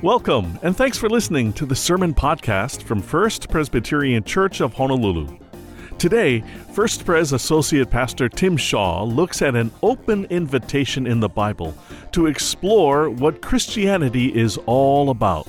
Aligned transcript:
Welcome, 0.00 0.60
and 0.62 0.76
thanks 0.76 0.96
for 0.96 1.08
listening 1.08 1.52
to 1.54 1.66
the 1.66 1.74
Sermon 1.74 2.14
Podcast 2.14 2.84
from 2.84 3.02
First 3.02 3.50
Presbyterian 3.50 4.22
Church 4.22 4.60
of 4.60 4.72
Honolulu. 4.72 5.36
Today, 5.98 6.44
First 6.72 7.04
Pres 7.04 7.32
Associate 7.32 7.90
Pastor 7.90 8.28
Tim 8.28 8.56
Shaw 8.56 9.02
looks 9.02 9.42
at 9.42 9.56
an 9.56 9.72
open 9.82 10.26
invitation 10.26 11.04
in 11.04 11.18
the 11.18 11.28
Bible 11.28 11.76
to 12.12 12.26
explore 12.26 13.10
what 13.10 13.42
Christianity 13.42 14.28
is 14.38 14.56
all 14.66 15.10
about. 15.10 15.48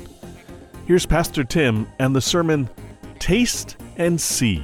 Here's 0.88 1.06
Pastor 1.06 1.44
Tim 1.44 1.88
and 2.00 2.16
the 2.16 2.22
sermon 2.22 2.68
Taste 3.20 3.78
and 3.98 4.20
See. 4.20 4.64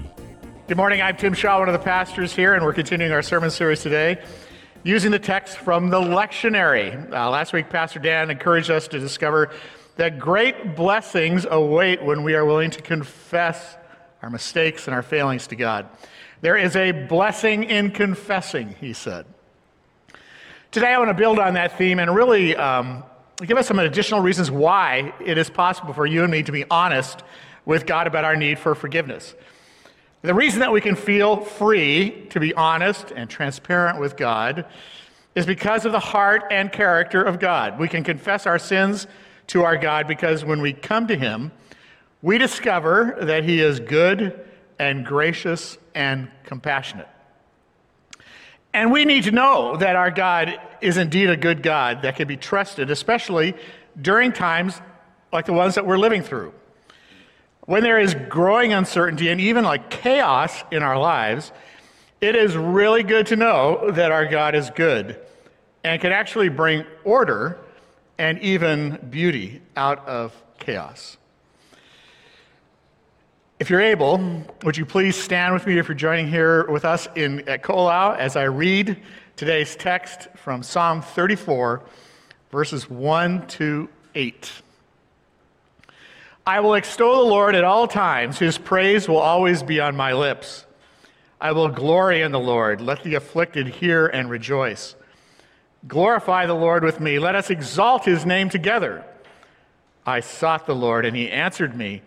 Good 0.67 0.77
morning. 0.77 0.99
I'm 1.03 1.15
Tim 1.15 1.35
Shaw, 1.35 1.59
one 1.59 1.69
of 1.69 1.73
the 1.73 1.85
pastors 1.85 2.35
here, 2.35 2.55
and 2.55 2.65
we're 2.65 2.73
continuing 2.73 3.11
our 3.11 3.21
sermon 3.21 3.51
series 3.51 3.83
today 3.83 4.19
using 4.85 5.09
the 5.09 5.17
text 5.17 5.57
from 5.57 5.89
the 5.89 5.99
lectionary. 5.99 7.11
Uh, 7.11 7.27
last 7.31 7.53
week, 7.53 7.71
Pastor 7.71 7.97
Dan 7.97 8.29
encouraged 8.29 8.69
us 8.69 8.87
to 8.89 8.99
discover 8.99 9.51
that 9.95 10.19
great 10.19 10.75
blessings 10.75 11.47
await 11.49 12.03
when 12.03 12.21
we 12.21 12.35
are 12.35 12.45
willing 12.45 12.69
to 12.69 12.83
confess 12.83 13.77
our 14.21 14.29
mistakes 14.29 14.85
and 14.85 14.93
our 14.93 15.01
failings 15.01 15.47
to 15.47 15.55
God. 15.55 15.87
There 16.41 16.55
is 16.55 16.75
a 16.75 16.91
blessing 16.91 17.63
in 17.63 17.89
confessing, 17.89 18.75
he 18.79 18.93
said. 18.93 19.25
Today, 20.69 20.93
I 20.93 20.99
want 20.99 21.09
to 21.09 21.15
build 21.15 21.39
on 21.39 21.55
that 21.55 21.79
theme 21.79 21.97
and 21.97 22.13
really 22.13 22.55
um, 22.55 23.03
give 23.43 23.57
us 23.57 23.65
some 23.65 23.79
additional 23.79 24.21
reasons 24.21 24.51
why 24.51 25.15
it 25.25 25.39
is 25.39 25.49
possible 25.49 25.93
for 25.93 26.05
you 26.05 26.21
and 26.21 26.31
me 26.31 26.43
to 26.43 26.51
be 26.51 26.63
honest 26.69 27.23
with 27.65 27.87
God 27.87 28.05
about 28.05 28.23
our 28.23 28.35
need 28.35 28.59
for 28.59 28.75
forgiveness. 28.75 29.33
The 30.25 30.33
reason 30.33 30.61
that 30.61 30.71
we 30.71 30.81
can 30.81 30.95
feel 30.95 31.37
free 31.37 32.25
to 32.31 32.39
be 32.39 32.51
honest 32.55 33.11
and 33.11 33.29
transparent 33.29 33.99
with 33.99 34.17
God 34.17 34.65
is 35.35 35.45
because 35.45 35.85
of 35.85 35.91
the 35.91 35.99
heart 35.99 36.45
and 36.49 36.71
character 36.71 37.21
of 37.21 37.39
God. 37.39 37.77
We 37.77 37.87
can 37.87 38.03
confess 38.03 38.47
our 38.47 38.57
sins 38.57 39.05
to 39.47 39.63
our 39.63 39.77
God 39.77 40.07
because 40.07 40.43
when 40.43 40.61
we 40.61 40.73
come 40.73 41.05
to 41.09 41.15
Him, 41.15 41.51
we 42.23 42.39
discover 42.39 43.15
that 43.21 43.43
He 43.43 43.61
is 43.61 43.79
good 43.79 44.43
and 44.79 45.05
gracious 45.05 45.77
and 45.93 46.31
compassionate. 46.43 47.07
And 48.73 48.91
we 48.91 49.05
need 49.05 49.25
to 49.25 49.31
know 49.31 49.77
that 49.77 49.95
our 49.95 50.09
God 50.09 50.59
is 50.81 50.97
indeed 50.97 51.29
a 51.29 51.37
good 51.37 51.61
God 51.61 52.01
that 52.01 52.15
can 52.15 52.27
be 52.27 52.35
trusted, 52.35 52.89
especially 52.89 53.53
during 54.01 54.33
times 54.33 54.81
like 55.31 55.45
the 55.45 55.53
ones 55.53 55.75
that 55.75 55.85
we're 55.85 55.99
living 55.99 56.23
through. 56.23 56.51
When 57.65 57.83
there 57.83 57.99
is 57.99 58.15
growing 58.29 58.73
uncertainty 58.73 59.29
and 59.29 59.41
even 59.41 59.63
like 59.63 59.89
chaos 59.89 60.63
in 60.71 60.83
our 60.83 60.99
lives, 60.99 61.51
it 62.21 62.35
is 62.35 62.55
really 62.55 63.03
good 63.03 63.27
to 63.27 63.35
know 63.35 63.91
that 63.91 64.11
our 64.11 64.25
God 64.27 64.55
is 64.55 64.69
good 64.69 65.19
and 65.83 65.99
can 65.99 66.11
actually 66.11 66.49
bring 66.49 66.85
order 67.03 67.59
and 68.17 68.39
even 68.39 68.97
beauty 69.09 69.61
out 69.75 70.07
of 70.07 70.33
chaos. 70.59 71.17
If 73.59 73.69
you're 73.69 73.81
able, 73.81 74.43
would 74.63 74.77
you 74.77 74.85
please 74.85 75.15
stand 75.15 75.53
with 75.53 75.65
me 75.65 75.77
if 75.77 75.87
you're 75.87 75.95
joining 75.95 76.27
here 76.27 76.69
with 76.69 76.85
us 76.85 77.07
in, 77.15 77.47
at 77.47 77.63
Ko'olau 77.63 78.17
as 78.17 78.35
I 78.35 78.43
read 78.43 79.01
today's 79.37 79.75
text 79.75 80.27
from 80.35 80.61
Psalm 80.61 81.01
34, 81.01 81.81
verses 82.51 82.89
1 82.89 83.47
to 83.47 83.89
8. 84.13 84.51
I 86.47 86.59
will 86.59 86.75
extol 86.75 87.23
the 87.23 87.29
Lord 87.31 87.55
at 87.55 87.63
all 87.63 87.87
times, 87.87 88.37
his 88.37 88.57
praise 88.59 89.09
will 89.09 89.17
always 89.17 89.63
be 89.63 89.79
on 89.79 89.95
my 89.95 90.13
lips. 90.13 90.65
I 91.41 91.53
will 91.53 91.69
glory 91.69 92.21
in 92.21 92.31
the 92.31 92.39
Lord. 92.39 92.81
Let 92.81 93.03
the 93.03 93.15
afflicted 93.15 93.67
hear 93.67 94.05
and 94.05 94.29
rejoice. 94.29 94.95
Glorify 95.87 96.45
the 96.45 96.53
Lord 96.53 96.83
with 96.83 96.99
me. 96.99 97.17
Let 97.17 97.35
us 97.35 97.49
exalt 97.49 98.05
his 98.05 98.25
name 98.25 98.49
together. 98.49 99.03
I 100.05 100.19
sought 100.19 100.67
the 100.67 100.75
Lord, 100.75 101.03
and 101.05 101.15
he 101.15 101.31
answered 101.31 101.75
me. 101.75 102.03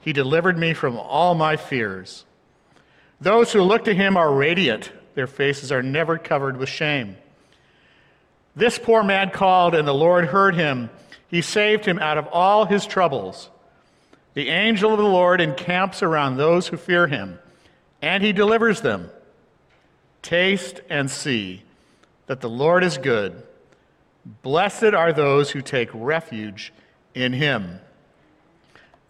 He 0.00 0.14
delivered 0.14 0.56
me 0.56 0.72
from 0.72 0.96
all 0.96 1.34
my 1.34 1.56
fears. 1.56 2.24
Those 3.20 3.52
who 3.52 3.62
look 3.62 3.84
to 3.84 3.94
him 3.94 4.16
are 4.16 4.32
radiant, 4.32 4.90
their 5.14 5.26
faces 5.26 5.70
are 5.70 5.82
never 5.82 6.16
covered 6.16 6.56
with 6.56 6.68
shame. 6.68 7.16
This 8.56 8.78
poor 8.78 9.02
man 9.02 9.30
called, 9.30 9.74
and 9.74 9.86
the 9.86 9.94
Lord 9.94 10.26
heard 10.26 10.54
him. 10.54 10.88
He 11.28 11.42
saved 11.42 11.84
him 11.84 11.98
out 11.98 12.18
of 12.18 12.26
all 12.28 12.64
his 12.64 12.86
troubles. 12.86 13.50
The 14.34 14.48
angel 14.48 14.92
of 14.92 14.98
the 14.98 15.04
Lord 15.04 15.40
encamps 15.40 16.02
around 16.02 16.36
those 16.36 16.68
who 16.68 16.76
fear 16.76 17.06
him, 17.06 17.38
and 18.00 18.22
he 18.22 18.32
delivers 18.32 18.80
them. 18.80 19.10
Taste 20.22 20.80
and 20.88 21.10
see 21.10 21.62
that 22.26 22.40
the 22.40 22.48
Lord 22.48 22.84
is 22.84 22.96
good. 22.96 23.42
Blessed 24.42 24.94
are 24.94 25.12
those 25.12 25.50
who 25.50 25.60
take 25.60 25.90
refuge 25.92 26.72
in 27.14 27.32
him. 27.32 27.80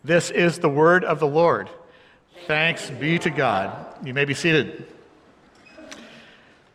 This 0.03 0.31
is 0.31 0.59
the 0.59 0.69
word 0.69 1.05
of 1.05 1.21
the 1.21 1.27
Lord. 1.27 1.69
Thanks 2.47 2.91
be 2.91 3.19
to 3.21 3.31
God. 3.31 3.87
You 4.05 4.15
may 4.15 4.25
be 4.25 4.35
seated. 4.35 4.87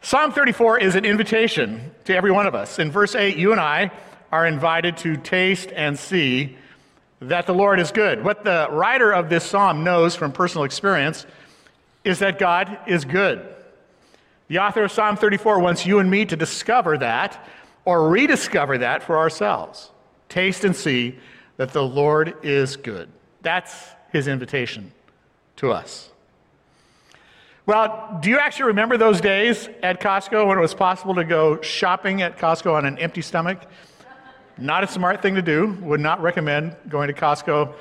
Psalm 0.02 0.32
34 0.32 0.80
is 0.80 0.96
an 0.96 1.04
invitation 1.04 1.92
to 2.06 2.16
every 2.16 2.32
one 2.32 2.48
of 2.48 2.56
us. 2.56 2.80
In 2.80 2.92
verse 2.92 3.16
8, 3.16 3.36
you 3.36 3.52
and 3.52 3.60
I 3.60 3.92
are 4.32 4.48
invited 4.48 4.96
to 4.98 5.18
taste 5.18 5.70
and 5.76 6.00
see 6.00 6.58
that 7.20 7.48
the 7.48 7.54
Lord 7.54 7.80
is 7.80 7.92
good. 7.92 8.24
What 8.24 8.44
the 8.44 8.68
writer 8.72 9.12
of 9.12 9.30
this 9.30 9.44
psalm 9.44 9.84
knows 9.84 10.16
from 10.16 10.32
personal 10.32 10.64
experience 10.64 11.26
is 12.04 12.20
that 12.20 12.40
God 12.40 12.80
is 12.88 13.06
good. 13.06 13.48
The 14.48 14.60
author 14.60 14.84
of 14.84 14.92
Psalm 14.92 15.18
34 15.18 15.60
wants 15.60 15.86
you 15.86 16.00
and 16.00 16.10
me 16.10 16.26
to 16.26 16.36
discover 16.36 16.98
that 17.00 17.46
or 17.86 18.10
rediscover 18.10 18.78
that 18.78 19.04
for 19.04 19.18
ourselves. 19.18 19.92
Taste 20.30 20.64
and 20.64 20.76
see 20.76 21.18
that 21.58 21.74
the 21.74 21.84
Lord 21.84 22.36
is 22.44 22.78
good. 22.78 23.10
That's 23.42 23.90
his 24.12 24.28
invitation 24.28 24.94
to 25.58 25.72
us. 25.72 26.10
Well, 27.66 28.20
do 28.22 28.30
you 28.30 28.40
actually 28.40 28.68
remember 28.68 28.96
those 28.96 29.20
days 29.20 29.68
at 29.84 30.00
Costco 30.00 30.48
when 30.48 30.58
it 30.58 30.62
was 30.62 30.74
possible 30.74 31.16
to 31.16 31.26
go 31.26 31.62
shopping 31.62 32.22
at 32.22 32.38
Costco 32.38 32.74
on 32.74 32.86
an 32.86 32.98
empty 33.00 33.22
stomach? 33.22 33.60
Not 34.58 34.84
a 34.84 34.88
smart 34.88 35.22
thing 35.22 35.36
to 35.36 35.42
do. 35.42 35.78
Would 35.82 36.00
not 36.00 36.22
recommend 36.22 36.76
going 36.90 37.08
to 37.08 37.14
Costco 37.14 37.74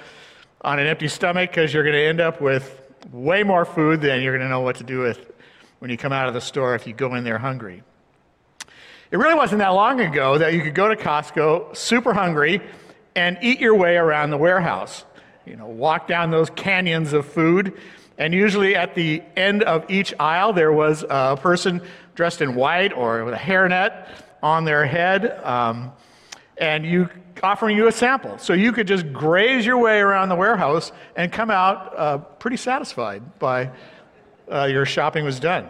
on 0.60 0.78
an 0.78 0.86
empty 0.86 1.08
stomach 1.08 1.50
because 1.50 1.72
you're 1.72 1.82
going 1.82 1.94
to 1.94 2.04
end 2.04 2.20
up 2.20 2.40
with 2.40 2.82
way 3.12 3.42
more 3.42 3.64
food 3.64 4.00
than 4.00 4.20
you're 4.20 4.36
going 4.36 4.46
to 4.46 4.50
know 4.50 4.60
what 4.60 4.76
to 4.76 4.84
do 4.84 4.98
with 4.98 5.32
when 5.78 5.90
you 5.90 5.96
come 5.96 6.12
out 6.12 6.28
of 6.28 6.34
the 6.34 6.40
store 6.40 6.74
if 6.74 6.86
you 6.86 6.92
go 6.92 7.14
in 7.14 7.24
there 7.24 7.38
hungry. 7.38 7.82
It 9.10 9.16
really 9.18 9.34
wasn't 9.34 9.60
that 9.60 9.68
long 9.68 10.00
ago 10.00 10.36
that 10.38 10.52
you 10.52 10.62
could 10.62 10.74
go 10.74 10.88
to 10.88 10.96
Costco 10.96 11.76
super 11.76 12.12
hungry 12.12 12.60
and 13.14 13.38
eat 13.40 13.60
your 13.60 13.74
way 13.74 13.96
around 13.96 14.30
the 14.30 14.36
warehouse. 14.36 15.04
You 15.46 15.56
know, 15.56 15.66
walk 15.66 16.08
down 16.08 16.30
those 16.30 16.50
canyons 16.50 17.12
of 17.12 17.24
food, 17.24 17.78
and 18.18 18.34
usually 18.34 18.74
at 18.74 18.94
the 18.94 19.22
end 19.36 19.62
of 19.62 19.88
each 19.88 20.12
aisle 20.18 20.52
there 20.52 20.72
was 20.72 21.04
a 21.08 21.38
person 21.40 21.80
dressed 22.16 22.42
in 22.42 22.54
white 22.54 22.92
or 22.92 23.24
with 23.24 23.34
a 23.34 23.38
hairnet 23.38 24.08
on 24.42 24.64
their 24.64 24.84
head, 24.84 25.38
um, 25.44 25.92
and 26.58 26.86
you 26.86 27.08
offering 27.42 27.76
you 27.76 27.86
a 27.86 27.92
sample. 27.92 28.38
So 28.38 28.52
you 28.52 28.72
could 28.72 28.86
just 28.86 29.12
graze 29.12 29.66
your 29.66 29.78
way 29.78 30.00
around 30.00 30.28
the 30.28 30.36
warehouse 30.36 30.92
and 31.16 31.30
come 31.30 31.50
out 31.50 31.98
uh, 31.98 32.18
pretty 32.18 32.56
satisfied 32.56 33.38
by 33.38 33.70
uh, 34.50 34.64
your 34.64 34.86
shopping 34.86 35.24
was 35.24 35.38
done. 35.38 35.66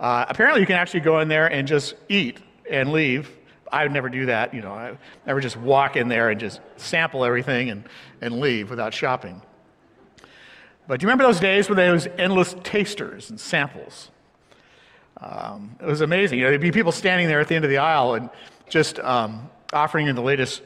Uh, 0.00 0.24
apparently, 0.28 0.60
you 0.60 0.66
can 0.66 0.76
actually 0.76 1.00
go 1.00 1.20
in 1.20 1.28
there 1.28 1.46
and 1.46 1.68
just 1.68 1.94
eat 2.08 2.38
and 2.70 2.92
leave. 2.92 3.30
I 3.70 3.84
would 3.84 3.92
never 3.92 4.08
do 4.08 4.26
that. 4.26 4.52
You 4.52 4.62
know, 4.62 4.72
I 4.72 4.96
never 5.26 5.40
just 5.40 5.56
walk 5.56 5.96
in 5.96 6.08
there 6.08 6.30
and 6.30 6.40
just 6.40 6.60
sample 6.76 7.24
everything 7.24 7.70
and, 7.70 7.84
and 8.20 8.40
leave 8.40 8.70
without 8.70 8.92
shopping. 8.92 9.40
But 10.86 11.00
do 11.00 11.04
you 11.04 11.08
remember 11.08 11.24
those 11.24 11.40
days 11.40 11.68
when 11.68 11.76
there 11.76 11.92
was 11.92 12.06
endless 12.18 12.54
tasters 12.62 13.30
and 13.30 13.40
samples? 13.40 14.10
Um, 15.18 15.76
it 15.80 15.86
was 15.86 16.02
amazing. 16.02 16.38
You 16.38 16.44
know, 16.44 16.50
there'd 16.50 16.60
be 16.60 16.72
people 16.72 16.92
standing 16.92 17.28
there 17.28 17.40
at 17.40 17.48
the 17.48 17.54
end 17.54 17.64
of 17.64 17.70
the 17.70 17.78
aisle 17.78 18.14
and 18.14 18.28
just 18.68 18.98
um, 19.00 19.48
offering 19.74 20.06
you 20.06 20.12
the 20.12 20.22
latest 20.22 20.62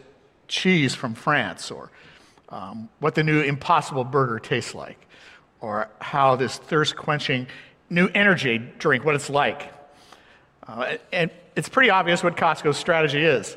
cheese 0.47 0.95
from 0.95 1.15
France 1.15 1.71
or 1.71 1.91
um, 2.51 2.89
what 3.01 3.15
the 3.15 3.25
new 3.25 3.41
Impossible 3.41 4.05
Burger 4.05 4.39
tastes 4.39 4.75
like 4.75 5.07
or 5.61 5.89
how 6.01 6.37
this 6.37 6.57
thirst 6.57 6.97
quenching 6.97 7.47
new 7.91 8.09
energy 8.15 8.59
drink, 8.79 9.05
what 9.05 9.15
it's 9.15 9.31
like. 9.31 9.73
Uh, 10.67 10.97
and 11.13 11.31
it's 11.57 11.69
pretty 11.69 11.91
obvious 11.91 12.23
what 12.23 12.37
Costco's 12.37 12.77
strategy 12.77 13.25
is 13.25 13.57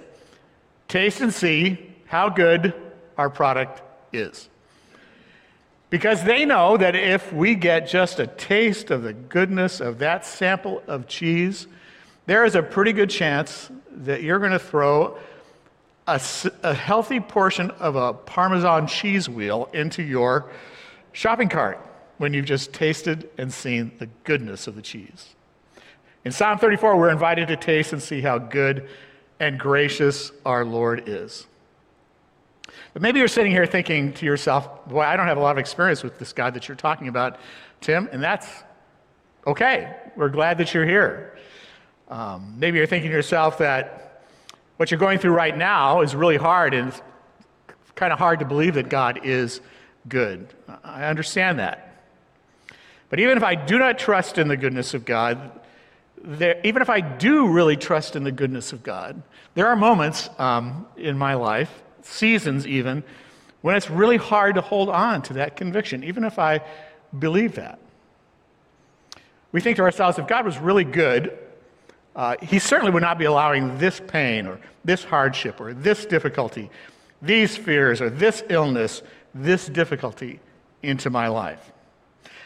taste 0.87 1.21
and 1.21 1.33
see 1.33 1.77
how 2.07 2.27
good 2.27 2.73
our 3.17 3.29
product 3.29 3.81
is. 4.11 4.49
Because 5.89 6.23
they 6.23 6.45
know 6.45 6.77
that 6.77 6.95
if 6.95 7.31
we 7.31 7.55
get 7.55 7.87
just 7.87 8.19
a 8.19 8.27
taste 8.27 8.91
of 8.91 9.03
the 9.03 9.13
goodness 9.13 9.79
of 9.79 9.99
that 9.99 10.25
sample 10.25 10.81
of 10.87 11.07
cheese, 11.07 11.67
there 12.25 12.43
is 12.45 12.55
a 12.55 12.63
pretty 12.63 12.93
good 12.93 13.09
chance 13.09 13.69
that 13.89 14.21
you're 14.21 14.39
going 14.39 14.51
to 14.51 14.59
throw 14.59 15.17
a, 16.15 16.21
a, 16.63 16.73
healthy 16.73 17.19
portion 17.19 17.71
of 17.71 17.95
a 17.95 18.13
Parmesan 18.13 18.87
cheese 18.87 19.29
wheel 19.29 19.69
into 19.73 20.03
your 20.03 20.51
shopping 21.13 21.47
cart 21.47 21.79
when 22.17 22.33
you've 22.33 22.45
just 22.45 22.73
tasted 22.73 23.29
and 23.37 23.51
seen 23.53 23.91
the 23.97 24.07
goodness 24.23 24.67
of 24.67 24.75
the 24.75 24.81
cheese. 24.81 25.35
In 26.25 26.31
Psalm 26.31 26.59
34, 26.59 26.97
we're 26.97 27.09
invited 27.09 27.47
to 27.47 27.55
taste 27.55 27.93
and 27.93 28.01
see 28.01 28.21
how 28.21 28.37
good 28.37 28.89
and 29.39 29.59
gracious 29.59 30.31
our 30.45 30.65
Lord 30.65 31.07
is. 31.07 31.47
But 32.93 33.01
maybe 33.01 33.19
you're 33.19 33.27
sitting 33.27 33.51
here 33.51 33.65
thinking 33.65 34.13
to 34.13 34.25
yourself, 34.25 34.87
boy, 34.87 35.01
I 35.01 35.15
don't 35.15 35.27
have 35.27 35.37
a 35.37 35.41
lot 35.41 35.51
of 35.51 35.57
experience 35.57 36.03
with 36.03 36.19
this 36.19 36.33
God 36.33 36.53
that 36.53 36.67
you're 36.67 36.75
talking 36.75 37.07
about, 37.07 37.39
Tim, 37.79 38.09
and 38.11 38.21
that's 38.21 38.47
okay. 39.47 39.95
We're 40.15 40.29
glad 40.29 40.57
that 40.57 40.73
you're 40.73 40.85
here. 40.85 41.37
Um, 42.09 42.55
maybe 42.59 42.77
you're 42.77 42.87
thinking 42.87 43.09
to 43.09 43.15
yourself 43.15 43.57
that 43.59 44.10
what 44.81 44.89
you're 44.89 44.99
going 44.99 45.19
through 45.19 45.33
right 45.33 45.55
now 45.55 46.01
is 46.01 46.15
really 46.15 46.37
hard 46.37 46.73
and 46.73 46.87
it's 46.87 47.01
kind 47.93 48.11
of 48.11 48.17
hard 48.17 48.39
to 48.39 48.45
believe 48.45 48.73
that 48.73 48.89
God 48.89 49.19
is 49.23 49.61
good. 50.09 50.51
I 50.83 51.03
understand 51.03 51.59
that. 51.59 52.03
But 53.11 53.19
even 53.19 53.37
if 53.37 53.43
I 53.43 53.53
do 53.53 53.77
not 53.77 53.99
trust 53.99 54.39
in 54.39 54.47
the 54.47 54.57
goodness 54.57 54.95
of 54.95 55.05
God, 55.05 55.51
there, 56.17 56.59
even 56.63 56.81
if 56.81 56.89
I 56.89 56.99
do 56.99 57.47
really 57.47 57.77
trust 57.77 58.15
in 58.15 58.23
the 58.23 58.31
goodness 58.31 58.73
of 58.73 58.81
God, 58.81 59.21
there 59.53 59.67
are 59.67 59.75
moments 59.75 60.31
um, 60.39 60.87
in 60.97 61.15
my 61.15 61.35
life, 61.35 61.83
seasons 62.01 62.65
even, 62.65 63.03
when 63.61 63.75
it's 63.75 63.91
really 63.91 64.17
hard 64.17 64.55
to 64.55 64.61
hold 64.61 64.89
on 64.89 65.21
to 65.21 65.33
that 65.33 65.57
conviction, 65.57 66.03
even 66.03 66.23
if 66.23 66.39
I 66.39 66.61
believe 67.19 67.53
that. 67.53 67.77
We 69.51 69.61
think 69.61 69.77
to 69.77 69.83
ourselves, 69.83 70.17
if 70.17 70.25
God 70.25 70.43
was 70.43 70.57
really 70.57 70.85
good, 70.85 71.37
uh, 72.15 72.35
He 72.41 72.59
certainly 72.59 72.91
would 72.91 73.03
not 73.03 73.17
be 73.17 73.25
allowing 73.25 73.77
this 73.77 74.01
pain 74.07 74.47
or 74.47 74.59
this 74.83 75.03
hardship 75.03 75.61
or 75.61 75.73
this 75.73 76.05
difficulty, 76.05 76.69
these 77.21 77.57
fears 77.57 78.01
or 78.01 78.09
this 78.09 78.43
illness, 78.49 79.01
this 79.33 79.67
difficulty 79.67 80.39
into 80.83 81.09
my 81.09 81.27
life. 81.27 81.71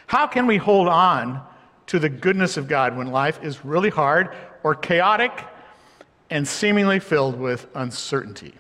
How 0.08 0.28
can 0.28 0.46
we 0.48 0.58
hold 0.58 0.88
on 0.88 1.42
to 1.88 2.00
the 2.00 2.10
goodness 2.10 2.58
of 2.58 2.68
God 2.68 2.96
when 2.96 3.08
life 3.08 3.44
is 3.44 3.66
really 3.66 3.90
hard 3.90 4.36
or 4.64 4.76
chaotic 4.76 5.32
and 6.30 6.48
seemingly 6.48 7.00
filled 7.00 7.40
with 7.40 7.68
uncertainty? 7.76 8.54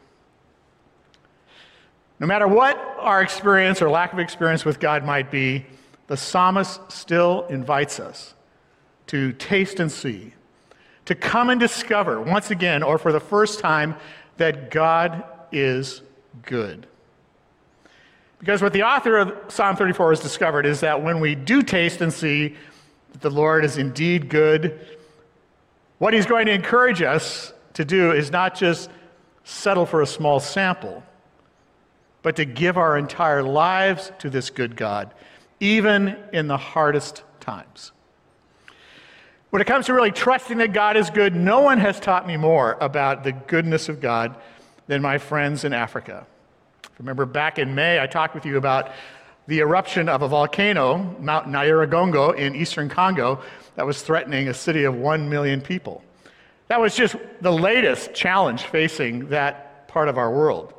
No 2.19 2.27
matter 2.27 2.47
what 2.47 2.77
our 2.99 3.21
experience 3.21 3.81
or 3.81 3.89
lack 3.89 4.13
of 4.13 4.19
experience 4.19 4.63
with 4.63 4.79
God 4.79 5.03
might 5.03 5.29
be, 5.29 5.65
the 6.07 6.15
psalmist 6.15 6.91
still 6.91 7.45
invites 7.49 7.99
us 7.99 8.35
to 9.07 9.33
taste 9.33 9.79
and 9.79 9.91
see, 9.91 10.33
to 11.05 11.15
come 11.15 11.49
and 11.49 11.59
discover 11.59 12.19
once 12.19 12.51
again 12.51 12.83
or 12.83 12.97
for 12.97 13.11
the 13.11 13.19
first 13.19 13.59
time 13.59 13.95
that 14.37 14.71
God 14.71 15.23
is 15.51 16.01
good. 16.43 16.87
Because 18.39 18.61
what 18.61 18.73
the 18.73 18.83
author 18.83 19.17
of 19.17 19.33
Psalm 19.47 19.75
34 19.75 20.11
has 20.11 20.19
discovered 20.19 20.65
is 20.65 20.81
that 20.81 21.01
when 21.01 21.19
we 21.19 21.35
do 21.35 21.63
taste 21.63 22.01
and 22.01 22.13
see 22.13 22.55
that 23.11 23.21
the 23.21 23.29
Lord 23.29 23.63
is 23.63 23.77
indeed 23.77 24.29
good, 24.29 24.79
what 25.97 26.13
he's 26.13 26.25
going 26.25 26.45
to 26.47 26.51
encourage 26.51 27.01
us 27.01 27.53
to 27.73 27.85
do 27.85 28.11
is 28.11 28.31
not 28.31 28.55
just 28.55 28.89
settle 29.43 29.85
for 29.85 30.01
a 30.01 30.07
small 30.07 30.39
sample, 30.39 31.03
but 32.21 32.35
to 32.35 32.45
give 32.45 32.77
our 32.77 32.97
entire 32.97 33.43
lives 33.43 34.11
to 34.19 34.29
this 34.29 34.49
good 34.49 34.75
God, 34.75 35.13
even 35.59 36.17
in 36.33 36.47
the 36.47 36.57
hardest 36.57 37.23
times. 37.39 37.91
When 39.55 39.61
it 39.61 39.67
comes 39.67 39.85
to 39.85 39.93
really 39.93 40.11
trusting 40.11 40.57
that 40.57 40.73
God 40.73 40.97
is 40.97 41.09
good, 41.09 41.33
no 41.33 41.61
one 41.61 41.77
has 41.77 41.97
taught 41.97 42.27
me 42.27 42.35
more 42.35 42.77
about 42.81 43.23
the 43.23 43.31
goodness 43.31 43.87
of 43.87 44.01
God 44.01 44.35
than 44.87 45.01
my 45.01 45.17
friends 45.17 45.63
in 45.63 45.71
Africa. 45.71 46.27
Remember 46.99 47.25
back 47.25 47.57
in 47.57 47.73
May, 47.73 48.01
I 48.01 48.05
talked 48.05 48.35
with 48.35 48.45
you 48.45 48.57
about 48.57 48.91
the 49.47 49.59
eruption 49.59 50.09
of 50.09 50.23
a 50.23 50.27
volcano, 50.27 51.15
Mount 51.21 51.47
Nyiragongo 51.47 52.35
in 52.35 52.53
eastern 52.53 52.89
Congo, 52.89 53.41
that 53.77 53.85
was 53.85 54.01
threatening 54.01 54.49
a 54.49 54.53
city 54.53 54.83
of 54.83 54.93
1 54.93 55.29
million 55.29 55.61
people. 55.61 56.03
That 56.67 56.81
was 56.81 56.93
just 56.93 57.15
the 57.39 57.53
latest 57.53 58.13
challenge 58.13 58.63
facing 58.63 59.29
that 59.29 59.87
part 59.87 60.09
of 60.09 60.17
our 60.17 60.31
world. 60.31 60.73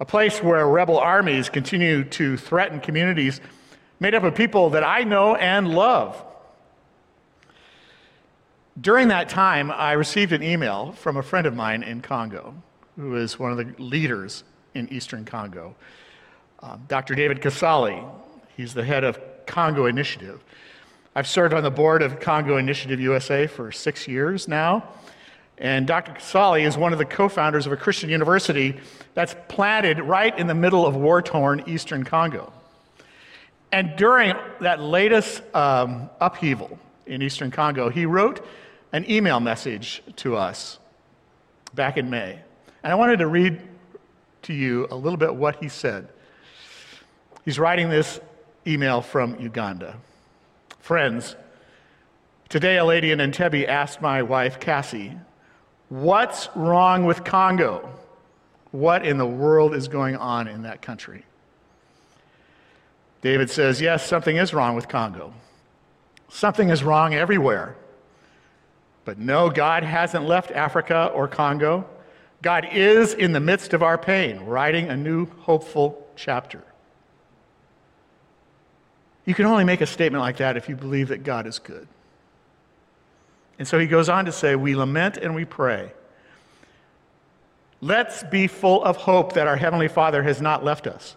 A 0.00 0.04
place 0.04 0.42
where 0.42 0.68
rebel 0.68 0.98
armies 0.98 1.48
continue 1.48 2.04
to 2.04 2.36
threaten 2.36 2.78
communities 2.78 3.40
made 4.00 4.14
up 4.14 4.22
of 4.22 4.34
people 4.34 4.68
that 4.68 4.84
I 4.84 5.04
know 5.04 5.34
and 5.34 5.74
love. 5.74 6.22
During 8.78 9.08
that 9.08 9.30
time, 9.30 9.70
I 9.70 9.92
received 9.92 10.32
an 10.32 10.42
email 10.42 10.92
from 10.92 11.16
a 11.16 11.22
friend 11.22 11.46
of 11.46 11.54
mine 11.54 11.82
in 11.82 12.02
Congo, 12.02 12.54
who 12.96 13.16
is 13.16 13.38
one 13.38 13.50
of 13.50 13.56
the 13.56 13.82
leaders 13.82 14.44
in 14.74 14.92
eastern 14.92 15.24
Congo. 15.24 15.74
Um, 16.60 16.84
Dr. 16.86 17.14
David 17.14 17.40
Kasali, 17.40 18.06
he's 18.54 18.74
the 18.74 18.84
head 18.84 19.02
of 19.02 19.18
Congo 19.46 19.86
Initiative. 19.86 20.44
I've 21.14 21.26
served 21.26 21.54
on 21.54 21.62
the 21.62 21.70
board 21.70 22.02
of 22.02 22.20
Congo 22.20 22.58
Initiative 22.58 23.00
USA 23.00 23.46
for 23.46 23.72
six 23.72 24.06
years 24.06 24.46
now. 24.46 24.86
And 25.56 25.86
Dr. 25.86 26.12
Kasali 26.12 26.66
is 26.66 26.76
one 26.76 26.92
of 26.92 26.98
the 26.98 27.06
co 27.06 27.30
founders 27.30 27.64
of 27.64 27.72
a 27.72 27.78
Christian 27.78 28.10
university 28.10 28.78
that's 29.14 29.34
planted 29.48 30.00
right 30.00 30.38
in 30.38 30.46
the 30.46 30.54
middle 30.54 30.84
of 30.84 30.94
war 30.94 31.22
torn 31.22 31.64
eastern 31.66 32.04
Congo. 32.04 32.52
And 33.72 33.96
during 33.96 34.34
that 34.60 34.80
latest 34.82 35.42
um, 35.54 36.10
upheaval 36.20 36.78
in 37.06 37.22
eastern 37.22 37.50
Congo, 37.50 37.88
he 37.88 38.04
wrote 38.04 38.44
an 38.92 39.10
email 39.10 39.40
message 39.40 40.02
to 40.16 40.36
us 40.36 40.78
back 41.74 41.96
in 41.96 42.10
May. 42.10 42.38
And 42.82 42.92
I 42.92 42.96
wanted 42.96 43.18
to 43.18 43.26
read 43.26 43.60
to 44.42 44.52
you 44.54 44.86
a 44.90 44.96
little 44.96 45.16
bit 45.16 45.34
what 45.34 45.62
he 45.62 45.68
said. 45.68 46.08
He's 47.44 47.58
writing 47.58 47.90
this 47.90 48.20
email 48.66 49.00
from 49.00 49.38
Uganda. 49.40 49.96
Friends, 50.80 51.36
today 52.48 52.78
a 52.78 52.84
lady 52.84 53.10
in 53.10 53.18
Entebbe 53.18 53.66
asked 53.66 54.00
my 54.00 54.22
wife, 54.22 54.60
Cassie, 54.60 55.16
what's 55.88 56.48
wrong 56.54 57.04
with 57.04 57.24
Congo? 57.24 57.88
What 58.72 59.06
in 59.06 59.18
the 59.18 59.26
world 59.26 59.74
is 59.74 59.88
going 59.88 60.16
on 60.16 60.48
in 60.48 60.62
that 60.62 60.82
country? 60.82 61.24
David 63.22 63.50
says, 63.50 63.80
Yes, 63.80 64.06
something 64.06 64.36
is 64.36 64.54
wrong 64.54 64.76
with 64.76 64.88
Congo. 64.88 65.32
Something 66.28 66.68
is 66.68 66.84
wrong 66.84 67.14
everywhere. 67.14 67.76
But 69.06 69.18
no, 69.18 69.48
God 69.48 69.84
hasn't 69.84 70.26
left 70.26 70.50
Africa 70.50 71.10
or 71.14 71.28
Congo. 71.28 71.86
God 72.42 72.66
is 72.72 73.14
in 73.14 73.32
the 73.32 73.40
midst 73.40 73.72
of 73.72 73.82
our 73.82 73.96
pain, 73.96 74.40
writing 74.40 74.88
a 74.88 74.96
new 74.96 75.26
hopeful 75.42 76.06
chapter. 76.16 76.62
You 79.24 79.32
can 79.32 79.46
only 79.46 79.64
make 79.64 79.80
a 79.80 79.86
statement 79.86 80.22
like 80.22 80.38
that 80.38 80.56
if 80.56 80.68
you 80.68 80.74
believe 80.74 81.08
that 81.08 81.22
God 81.22 81.46
is 81.46 81.60
good. 81.60 81.86
And 83.60 83.66
so 83.66 83.78
he 83.78 83.86
goes 83.86 84.08
on 84.08 84.24
to 84.24 84.32
say, 84.32 84.56
We 84.56 84.74
lament 84.74 85.16
and 85.16 85.36
we 85.36 85.44
pray. 85.44 85.92
Let's 87.80 88.24
be 88.24 88.48
full 88.48 88.82
of 88.82 88.96
hope 88.96 89.34
that 89.34 89.46
our 89.46 89.56
Heavenly 89.56 89.88
Father 89.88 90.24
has 90.24 90.40
not 90.42 90.64
left 90.64 90.88
us, 90.88 91.14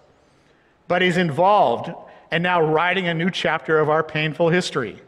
but 0.88 1.02
He's 1.02 1.18
involved 1.18 1.92
and 2.30 2.44
now 2.44 2.62
writing 2.62 3.08
a 3.08 3.14
new 3.16 3.32
chapter 3.32 3.80
of 3.80 3.90
our 3.90 4.04
painful 4.04 4.50
history. 4.50 5.00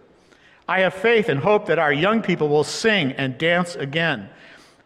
I 0.72 0.80
have 0.80 0.94
faith 0.94 1.28
and 1.28 1.38
hope 1.38 1.66
that 1.66 1.80
our 1.80 1.92
young 1.92 2.22
people 2.22 2.48
will 2.48 2.64
sing 2.64 3.12
and 3.12 3.38
dance 3.38 3.76
again, 3.76 4.30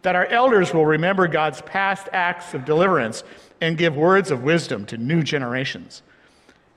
that 0.01 0.15
our 0.15 0.25
elders 0.25 0.73
will 0.73 0.87
remember 0.87 1.27
God's 1.27 1.61
past 1.61 2.09
acts 2.11 2.55
of 2.55 2.65
deliverance 2.65 3.23
and 3.61 3.77
give 3.77 3.95
words 3.95 4.31
of 4.31 4.41
wisdom 4.41 4.87
to 4.87 4.97
new 4.97 5.21
generations. 5.21 6.01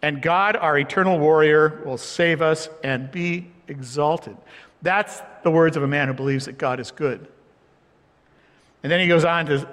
And 0.03 0.21
God, 0.21 0.57
our 0.57 0.79
eternal 0.79 1.19
warrior, 1.19 1.81
will 1.87 1.97
save 1.97 2.43
us 2.43 2.69
and 2.85 3.11
be 3.11 3.51
exalted. 3.67 4.37
That's 4.83 5.23
the 5.43 5.51
words 5.51 5.79
of 5.79 5.83
a 5.83 5.89
man 5.89 6.09
who 6.09 6.13
believes 6.13 6.45
that 6.45 6.59
God 6.59 6.79
is 6.79 6.91
good. 6.91 7.27
And 8.83 8.93
then 8.93 9.01
he 9.01 9.09
goes 9.09 9.25
on 9.25 9.47
to, 9.47 9.67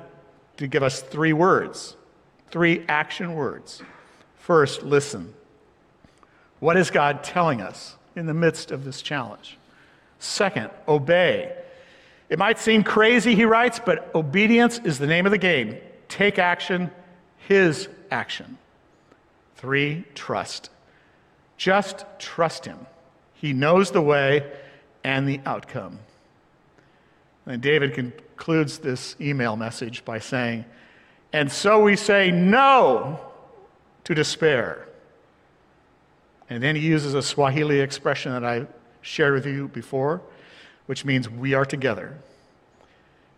to 0.55 0.67
give 0.67 0.81
us 0.81 1.01
three 1.01 1.33
words, 1.33 1.97
three 2.51 2.85
action 2.87 3.33
words. 3.33 3.83
First, 4.37 4.83
listen. 4.83 5.33
What 6.61 6.77
is 6.77 6.89
God 6.89 7.21
telling 7.21 7.59
us 7.59 7.97
in 8.15 8.25
the 8.25 8.33
midst 8.33 8.71
of 8.71 8.85
this 8.85 9.01
challenge? 9.01 9.57
Second, 10.19 10.69
obey. 10.87 11.55
It 12.29 12.39
might 12.39 12.57
seem 12.57 12.83
crazy, 12.83 13.35
he 13.35 13.45
writes, 13.45 13.79
but 13.83 14.13
obedience 14.15 14.79
is 14.83 14.97
the 14.97 15.07
name 15.07 15.25
of 15.25 15.31
the 15.31 15.37
game. 15.37 15.77
Take 16.07 16.39
action, 16.39 16.89
his 17.47 17.87
action. 18.09 18.57
Three, 19.55 20.05
trust. 20.15 20.69
Just 21.57 22.05
trust 22.19 22.65
him. 22.65 22.87
He 23.33 23.53
knows 23.53 23.91
the 23.91 24.01
way 24.01 24.51
and 25.03 25.27
the 25.27 25.39
outcome. 25.45 25.99
And 27.45 27.61
David 27.61 27.93
concludes 27.93 28.79
this 28.79 29.15
email 29.21 29.55
message 29.55 30.03
by 30.03 30.19
saying, 30.19 30.65
And 31.31 31.51
so 31.51 31.81
we 31.81 31.95
say 31.95 32.31
no 32.31 33.19
to 34.03 34.15
despair. 34.15 34.87
And 36.49 36.61
then 36.61 36.75
he 36.75 36.81
uses 36.81 37.13
a 37.13 37.21
Swahili 37.21 37.79
expression 37.79 38.31
that 38.31 38.43
I 38.43 38.67
shared 39.01 39.33
with 39.33 39.45
you 39.45 39.67
before, 39.69 40.21
which 40.85 41.05
means 41.05 41.29
we 41.29 41.53
are 41.53 41.65
together. 41.65 42.17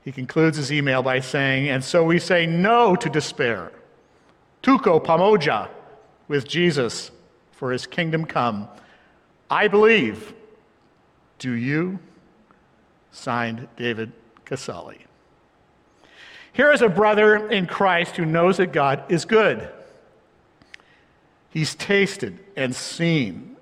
He 0.04 0.12
concludes 0.12 0.58
his 0.58 0.72
email 0.72 1.04
by 1.04 1.20
saying, 1.20 1.70
And 1.70 1.84
so 1.84 2.04
we 2.04 2.20
say 2.20 2.46
no 2.46 2.96
to 2.96 3.10
despair. 3.10 3.72
Tuko 4.64 5.04
pamoja 5.04 5.70
with 6.28 6.48
Jesus 6.48 7.12
for 7.52 7.72
his 7.72 7.86
kingdom 7.86 8.26
come. 8.26 8.68
I 9.50 9.68
believe. 9.68 10.34
Do 11.40 11.52
you? 11.52 12.00
Signed 13.12 13.68
David 13.78 14.12
Kasali. 14.46 15.00
Here 16.54 16.72
is 16.72 16.82
a 16.82 16.90
brother 16.90 17.50
in 17.50 17.68
Christ 17.68 18.16
who 18.16 18.26
knows 18.26 18.58
that 18.58 18.72
God 18.72 19.04
is 19.10 19.26
good. 19.26 19.70
He's 21.58 21.74
tasted 21.74 22.38
and 22.56 22.76
seen 22.76 23.56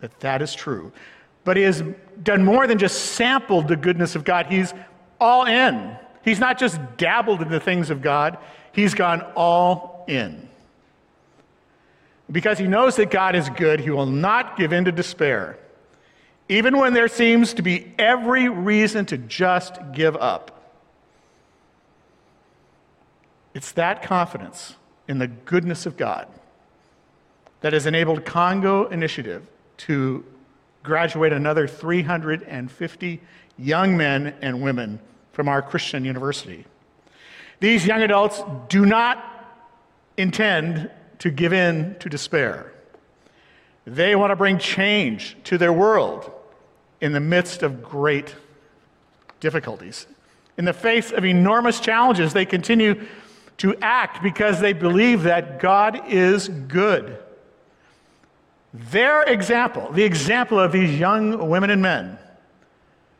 that 0.00 0.20
that 0.20 0.42
is 0.42 0.54
true. 0.54 0.92
But 1.44 1.56
he 1.56 1.62
has 1.62 1.82
done 2.22 2.44
more 2.44 2.66
than 2.66 2.76
just 2.76 3.12
sampled 3.12 3.68
the 3.68 3.76
goodness 3.76 4.14
of 4.14 4.22
God. 4.22 4.44
He's 4.44 4.74
all 5.18 5.46
in. 5.46 5.96
He's 6.22 6.40
not 6.40 6.58
just 6.58 6.78
dabbled 6.98 7.40
in 7.40 7.48
the 7.48 7.58
things 7.58 7.88
of 7.88 8.02
God, 8.02 8.36
he's 8.72 8.92
gone 8.92 9.22
all 9.34 10.04
in. 10.08 10.46
Because 12.30 12.58
he 12.58 12.66
knows 12.66 12.96
that 12.96 13.10
God 13.10 13.34
is 13.34 13.48
good, 13.48 13.80
he 13.80 13.88
will 13.88 14.04
not 14.04 14.58
give 14.58 14.74
in 14.74 14.84
to 14.84 14.92
despair, 14.92 15.56
even 16.50 16.76
when 16.76 16.92
there 16.92 17.08
seems 17.08 17.54
to 17.54 17.62
be 17.62 17.94
every 17.98 18.50
reason 18.50 19.06
to 19.06 19.16
just 19.16 19.78
give 19.92 20.16
up. 20.16 20.74
It's 23.54 23.72
that 23.72 24.02
confidence 24.02 24.76
in 25.08 25.18
the 25.18 25.28
goodness 25.28 25.86
of 25.86 25.96
God 25.96 26.28
that 27.60 27.72
has 27.72 27.86
enabled 27.86 28.24
Congo 28.24 28.86
Initiative 28.88 29.46
to 29.78 30.24
graduate 30.82 31.32
another 31.32 31.66
350 31.66 33.20
young 33.58 33.96
men 33.96 34.34
and 34.40 34.62
women 34.62 35.00
from 35.32 35.48
our 35.48 35.62
Christian 35.62 36.04
university. 36.04 36.64
These 37.60 37.86
young 37.86 38.02
adults 38.02 38.40
do 38.68 38.86
not 38.86 39.24
intend 40.16 40.90
to 41.18 41.30
give 41.30 41.52
in 41.52 41.96
to 42.00 42.08
despair. 42.08 42.72
They 43.84 44.14
want 44.14 44.30
to 44.30 44.36
bring 44.36 44.58
change 44.58 45.36
to 45.44 45.58
their 45.58 45.72
world 45.72 46.30
in 47.00 47.12
the 47.12 47.20
midst 47.20 47.62
of 47.62 47.82
great 47.82 48.34
difficulties. 49.40 50.06
In 50.56 50.64
the 50.64 50.72
face 50.72 51.12
of 51.12 51.24
enormous 51.24 51.80
challenges, 51.80 52.32
they 52.32 52.44
continue 52.44 53.06
to 53.58 53.74
act 53.80 54.22
because 54.22 54.60
they 54.60 54.72
believe 54.72 55.24
that 55.24 55.60
God 55.60 56.02
is 56.08 56.48
good. 56.48 57.18
Their 58.72 59.22
example, 59.22 59.90
the 59.92 60.04
example 60.04 60.58
of 60.58 60.72
these 60.72 60.98
young 60.98 61.48
women 61.48 61.70
and 61.70 61.80
men, 61.80 62.18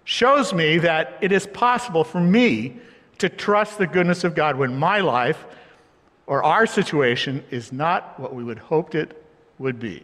shows 0.05 0.53
me 0.53 0.79
that 0.79 1.19
it 1.21 1.33
is 1.33 1.47
possible 1.47 2.05
for 2.05 2.21
me 2.21 2.77
to 3.19 3.29
trust 3.29 3.79
the 3.79 3.87
goodness 3.87 4.25
of 4.25 4.35
God 4.35 4.57
when 4.57 4.77
my 4.79 5.01
life 5.01 5.45
or 6.27 6.43
our 6.43 6.67
situation 6.67 7.45
is 7.51 7.73
not 7.73 8.19
what 8.19 8.35
we 8.35 8.45
would 8.45 8.59
hoped 8.59 8.95
it 8.95 9.23
would 9.59 9.79
be. 9.79 10.03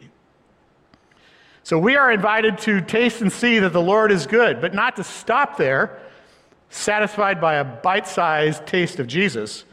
So 1.62 1.78
we 1.78 1.96
are 1.96 2.12
invited 2.12 2.58
to 2.58 2.82
taste 2.82 3.22
and 3.22 3.32
see 3.32 3.58
that 3.58 3.72
the 3.72 3.80
Lord 3.80 4.12
is 4.12 4.26
good, 4.26 4.60
but 4.60 4.74
not 4.74 4.96
to 4.96 5.04
stop 5.04 5.56
there, 5.56 5.98
satisfied 6.68 7.40
by 7.40 7.54
a 7.54 7.64
bite 7.64 8.06
sized 8.06 8.66
taste 8.66 8.98
of 8.98 9.06
Jesus. 9.06 9.64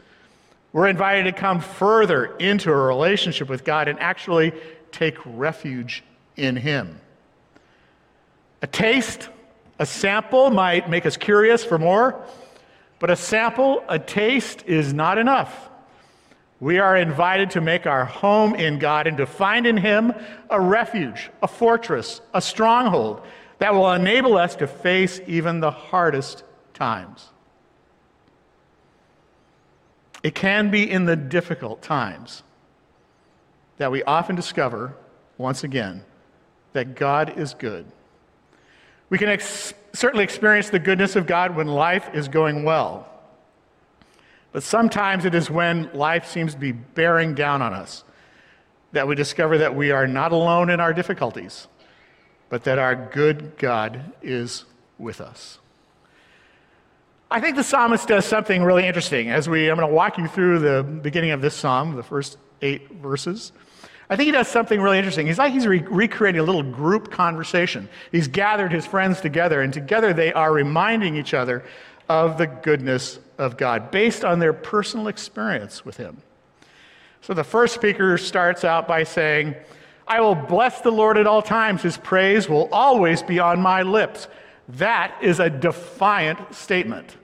We're 0.72 0.88
invited 0.88 1.24
to 1.24 1.32
come 1.32 1.60
further 1.60 2.36
into 2.36 2.70
a 2.70 2.76
relationship 2.76 3.50
with 3.50 3.64
God 3.64 3.88
and 3.88 4.00
actually 4.00 4.54
take 4.92 5.16
refuge 5.24 6.04
in 6.36 6.56
Him. 6.56 7.00
A 8.62 8.66
taste, 8.66 9.28
a 9.78 9.86
sample 9.86 10.50
might 10.50 10.88
make 10.88 11.06
us 11.06 11.16
curious 11.16 11.64
for 11.64 11.78
more, 11.78 12.24
but 12.98 13.10
a 13.10 13.16
sample, 13.16 13.82
a 13.88 13.98
taste 13.98 14.62
is 14.66 14.92
not 14.92 15.18
enough. 15.18 15.68
We 16.60 16.78
are 16.78 16.96
invited 16.96 17.50
to 17.50 17.60
make 17.60 17.86
our 17.86 18.04
home 18.04 18.54
in 18.54 18.78
God 18.78 19.08
and 19.08 19.16
to 19.16 19.26
find 19.26 19.66
in 19.66 19.76
Him 19.76 20.12
a 20.48 20.60
refuge, 20.60 21.28
a 21.42 21.48
fortress, 21.48 22.20
a 22.32 22.40
stronghold 22.40 23.22
that 23.58 23.74
will 23.74 23.90
enable 23.92 24.36
us 24.36 24.54
to 24.56 24.68
face 24.68 25.20
even 25.26 25.58
the 25.58 25.72
hardest 25.72 26.44
times. 26.74 27.30
It 30.22 30.36
can 30.36 30.70
be 30.70 30.88
in 30.88 31.04
the 31.04 31.16
difficult 31.16 31.82
times 31.82 32.44
that 33.82 33.90
we 33.90 34.04
often 34.04 34.36
discover, 34.36 34.94
once 35.38 35.64
again, 35.64 36.04
that 36.72 36.94
God 36.94 37.36
is 37.36 37.52
good. 37.52 37.84
We 39.10 39.18
can 39.18 39.28
ex- 39.28 39.74
certainly 39.92 40.22
experience 40.22 40.70
the 40.70 40.78
goodness 40.78 41.16
of 41.16 41.26
God 41.26 41.56
when 41.56 41.66
life 41.66 42.08
is 42.14 42.28
going 42.28 42.62
well. 42.62 43.08
But 44.52 44.62
sometimes 44.62 45.24
it 45.24 45.34
is 45.34 45.50
when 45.50 45.90
life 45.94 46.28
seems 46.28 46.54
to 46.54 46.60
be 46.60 46.70
bearing 46.70 47.34
down 47.34 47.60
on 47.60 47.72
us 47.72 48.04
that 48.92 49.08
we 49.08 49.16
discover 49.16 49.58
that 49.58 49.74
we 49.74 49.90
are 49.90 50.06
not 50.06 50.30
alone 50.30 50.70
in 50.70 50.78
our 50.78 50.92
difficulties, 50.92 51.66
but 52.50 52.62
that 52.62 52.78
our 52.78 52.94
good 52.94 53.58
God 53.58 54.12
is 54.22 54.64
with 54.96 55.20
us. 55.20 55.58
I 57.32 57.40
think 57.40 57.56
the 57.56 57.64
psalmist 57.64 58.06
does 58.06 58.26
something 58.26 58.62
really 58.62 58.86
interesting 58.86 59.28
as 59.30 59.48
we, 59.48 59.68
I'm 59.68 59.76
going 59.76 59.88
to 59.88 59.92
walk 59.92 60.18
you 60.18 60.28
through 60.28 60.60
the 60.60 60.84
beginning 60.84 61.32
of 61.32 61.40
this 61.40 61.56
psalm, 61.56 61.96
the 61.96 62.04
first 62.04 62.38
eight 62.62 62.88
verses. 62.92 63.50
I 64.12 64.16
think 64.16 64.26
he 64.26 64.32
does 64.32 64.46
something 64.48 64.78
really 64.78 64.98
interesting. 64.98 65.26
He's 65.26 65.38
like 65.38 65.54
he's 65.54 65.66
re- 65.66 65.80
recreating 65.88 66.38
a 66.38 66.44
little 66.44 66.62
group 66.62 67.10
conversation. 67.10 67.88
He's 68.10 68.28
gathered 68.28 68.70
his 68.70 68.84
friends 68.84 69.22
together, 69.22 69.62
and 69.62 69.72
together 69.72 70.12
they 70.12 70.34
are 70.34 70.52
reminding 70.52 71.16
each 71.16 71.32
other 71.32 71.64
of 72.10 72.36
the 72.36 72.46
goodness 72.46 73.18
of 73.38 73.56
God 73.56 73.90
based 73.90 74.22
on 74.22 74.38
their 74.38 74.52
personal 74.52 75.08
experience 75.08 75.86
with 75.86 75.96
Him. 75.96 76.18
So 77.22 77.32
the 77.32 77.42
first 77.42 77.74
speaker 77.74 78.18
starts 78.18 78.64
out 78.64 78.86
by 78.86 79.04
saying, 79.04 79.54
I 80.06 80.20
will 80.20 80.34
bless 80.34 80.82
the 80.82 80.92
Lord 80.92 81.16
at 81.16 81.26
all 81.26 81.40
times. 81.40 81.80
His 81.80 81.96
praise 81.96 82.50
will 82.50 82.68
always 82.70 83.22
be 83.22 83.38
on 83.38 83.62
my 83.62 83.80
lips. 83.80 84.28
That 84.68 85.16
is 85.22 85.40
a 85.40 85.48
defiant 85.48 86.54
statement. 86.54 87.16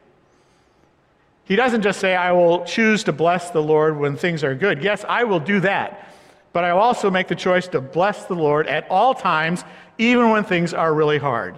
He 1.45 1.55
doesn't 1.55 1.83
just 1.83 2.01
say, 2.01 2.17
I 2.17 2.33
will 2.33 2.65
choose 2.65 3.05
to 3.05 3.13
bless 3.13 3.51
the 3.51 3.63
Lord 3.63 3.99
when 3.99 4.17
things 4.17 4.43
are 4.43 4.55
good. 4.55 4.83
Yes, 4.83 5.05
I 5.07 5.25
will 5.25 5.41
do 5.41 5.61
that. 5.61 6.08
But 6.59 6.65
I 6.65 6.71
also 6.71 7.09
make 7.09 7.29
the 7.29 7.37
choice 7.37 7.69
to 7.69 7.81
bless 7.81 8.25
the 8.25 8.35
Lord 8.35 8.67
at 8.67 8.91
all 8.91 9.15
times, 9.15 9.63
even 9.97 10.31
when 10.31 10.43
things 10.43 10.75
are 10.75 10.93
really 10.93 11.19
hard. 11.19 11.57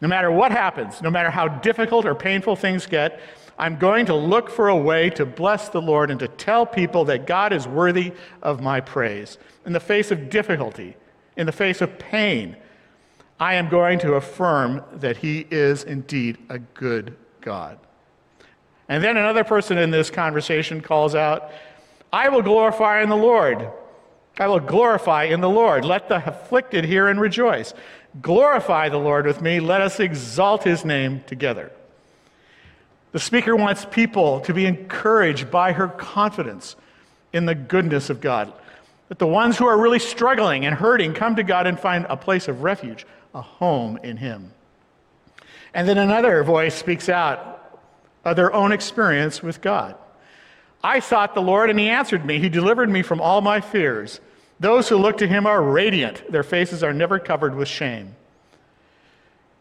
No 0.00 0.06
matter 0.06 0.30
what 0.30 0.52
happens, 0.52 1.02
no 1.02 1.10
matter 1.10 1.28
how 1.28 1.48
difficult 1.48 2.06
or 2.06 2.14
painful 2.14 2.54
things 2.54 2.86
get, 2.86 3.18
I'm 3.58 3.74
going 3.74 4.06
to 4.06 4.14
look 4.14 4.48
for 4.48 4.68
a 4.68 4.76
way 4.76 5.10
to 5.10 5.26
bless 5.26 5.70
the 5.70 5.82
Lord 5.82 6.12
and 6.12 6.20
to 6.20 6.28
tell 6.28 6.64
people 6.64 7.04
that 7.06 7.26
God 7.26 7.52
is 7.52 7.66
worthy 7.66 8.12
of 8.42 8.60
my 8.60 8.80
praise. 8.80 9.38
In 9.64 9.72
the 9.72 9.80
face 9.80 10.12
of 10.12 10.30
difficulty, 10.30 10.96
in 11.36 11.46
the 11.46 11.50
face 11.50 11.80
of 11.80 11.98
pain, 11.98 12.56
I 13.40 13.54
am 13.54 13.68
going 13.68 13.98
to 13.98 14.14
affirm 14.14 14.84
that 14.92 15.16
He 15.16 15.48
is 15.50 15.82
indeed 15.82 16.38
a 16.48 16.60
good 16.60 17.16
God. 17.40 17.80
And 18.88 19.02
then 19.02 19.16
another 19.16 19.42
person 19.42 19.78
in 19.78 19.90
this 19.90 20.10
conversation 20.10 20.80
calls 20.80 21.16
out, 21.16 21.50
I 22.12 22.28
will 22.28 22.42
glorify 22.42 23.02
in 23.02 23.08
the 23.08 23.16
Lord. 23.16 23.68
I 24.38 24.48
will 24.48 24.60
glorify 24.60 25.24
in 25.24 25.40
the 25.40 25.48
Lord. 25.48 25.84
Let 25.84 26.08
the 26.08 26.26
afflicted 26.26 26.84
hear 26.84 27.08
and 27.08 27.20
rejoice. 27.20 27.72
Glorify 28.20 28.88
the 28.88 28.98
Lord 28.98 29.26
with 29.26 29.40
me. 29.40 29.60
Let 29.60 29.80
us 29.80 29.98
exalt 29.98 30.64
his 30.64 30.84
name 30.84 31.22
together. 31.26 31.72
The 33.12 33.18
speaker 33.18 33.56
wants 33.56 33.86
people 33.86 34.40
to 34.40 34.52
be 34.52 34.66
encouraged 34.66 35.50
by 35.50 35.72
her 35.72 35.88
confidence 35.88 36.76
in 37.32 37.46
the 37.46 37.54
goodness 37.54 38.10
of 38.10 38.20
God. 38.20 38.52
That 39.08 39.18
the 39.18 39.26
ones 39.26 39.56
who 39.56 39.66
are 39.66 39.78
really 39.78 39.98
struggling 39.98 40.66
and 40.66 40.74
hurting 40.74 41.14
come 41.14 41.36
to 41.36 41.42
God 41.42 41.66
and 41.66 41.78
find 41.78 42.06
a 42.08 42.16
place 42.16 42.48
of 42.48 42.62
refuge, 42.62 43.06
a 43.34 43.40
home 43.40 43.98
in 44.02 44.18
him. 44.18 44.52
And 45.72 45.88
then 45.88 45.98
another 45.98 46.42
voice 46.42 46.74
speaks 46.74 47.08
out 47.08 47.80
of 48.24 48.36
their 48.36 48.52
own 48.52 48.72
experience 48.72 49.42
with 49.42 49.60
God. 49.60 49.96
I 50.86 51.00
sought 51.00 51.34
the 51.34 51.42
Lord, 51.42 51.68
and 51.68 51.80
he 51.80 51.88
answered 51.88 52.24
me. 52.24 52.38
He 52.38 52.48
delivered 52.48 52.88
me 52.88 53.02
from 53.02 53.20
all 53.20 53.40
my 53.40 53.60
fears. 53.60 54.20
Those 54.60 54.88
who 54.88 54.96
look 54.96 55.18
to 55.18 55.26
him 55.26 55.44
are 55.44 55.60
radiant, 55.60 56.30
their 56.30 56.44
faces 56.44 56.84
are 56.84 56.92
never 56.92 57.18
covered 57.18 57.56
with 57.56 57.66
shame. 57.66 58.14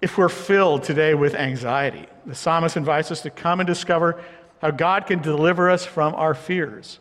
If 0.04 0.20
we're 0.20 0.30
filled 0.30 0.84
today 0.84 1.16
with 1.16 1.34
anxiety, 1.34 2.06
the 2.28 2.36
psalmist 2.36 2.78
invites 2.78 3.10
us 3.10 3.22
to 3.22 3.32
come 3.32 3.60
and 3.60 3.66
discover 3.66 4.22
how 4.62 4.70
God 4.70 5.08
can 5.08 5.20
deliver 5.20 5.68
us 5.68 5.84
from 5.84 6.14
our 6.14 6.36
fears. 6.36 7.00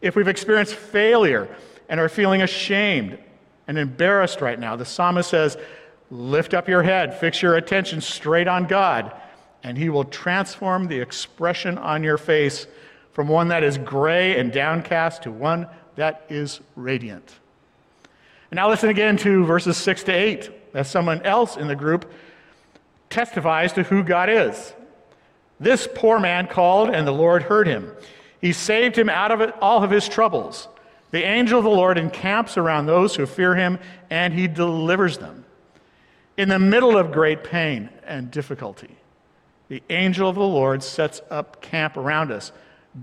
If 0.00 0.16
we've 0.16 0.26
experienced 0.26 0.74
failure 0.74 1.46
and 1.90 2.00
are 2.00 2.08
feeling 2.08 2.40
ashamed 2.40 3.18
and 3.68 3.76
embarrassed 3.76 4.40
right 4.40 4.58
now, 4.58 4.76
the 4.76 4.86
psalmist 4.86 5.28
says, 5.28 5.58
Lift 6.10 6.54
up 6.54 6.66
your 6.66 6.82
head, 6.82 7.20
fix 7.20 7.42
your 7.42 7.56
attention 7.56 8.00
straight 8.00 8.48
on 8.48 8.64
God 8.64 9.12
and 9.66 9.76
he 9.76 9.88
will 9.88 10.04
transform 10.04 10.86
the 10.86 11.00
expression 11.00 11.76
on 11.76 12.04
your 12.04 12.16
face 12.16 12.68
from 13.16 13.28
one 13.28 13.48
that 13.48 13.64
is 13.64 13.78
gray 13.78 14.38
and 14.38 14.52
downcast 14.52 15.22
to 15.22 15.30
one 15.30 15.66
that 15.94 16.26
is 16.28 16.60
radiant. 16.74 17.36
And 18.50 18.56
now 18.58 18.68
listen 18.68 18.90
again 18.90 19.16
to 19.16 19.42
verses 19.46 19.78
6 19.78 20.02
to 20.02 20.12
8 20.12 20.50
as 20.74 20.90
someone 20.90 21.22
else 21.22 21.56
in 21.56 21.66
the 21.66 21.74
group 21.74 22.12
testifies 23.08 23.72
to 23.72 23.84
who 23.84 24.02
God 24.02 24.28
is. 24.28 24.74
This 25.58 25.88
poor 25.94 26.18
man 26.18 26.46
called, 26.46 26.90
and 26.90 27.06
the 27.06 27.12
Lord 27.12 27.44
heard 27.44 27.66
him. 27.66 27.90
He 28.42 28.52
saved 28.52 28.98
him 28.98 29.08
out 29.08 29.32
of 29.32 29.50
all 29.62 29.82
of 29.82 29.90
his 29.90 30.10
troubles. 30.10 30.68
The 31.10 31.24
angel 31.24 31.56
of 31.56 31.64
the 31.64 31.70
Lord 31.70 31.96
encamps 31.96 32.58
around 32.58 32.84
those 32.84 33.16
who 33.16 33.24
fear 33.24 33.54
him, 33.54 33.78
and 34.10 34.34
he 34.34 34.46
delivers 34.46 35.16
them. 35.16 35.46
In 36.36 36.50
the 36.50 36.58
middle 36.58 36.98
of 36.98 37.12
great 37.12 37.44
pain 37.44 37.88
and 38.04 38.30
difficulty, 38.30 38.94
The 39.68 39.82
angel 39.88 40.28
of 40.28 40.34
the 40.34 40.42
Lord 40.42 40.82
sets 40.82 41.22
up 41.30 41.62
camp 41.62 41.96
around 41.96 42.30
us, 42.30 42.52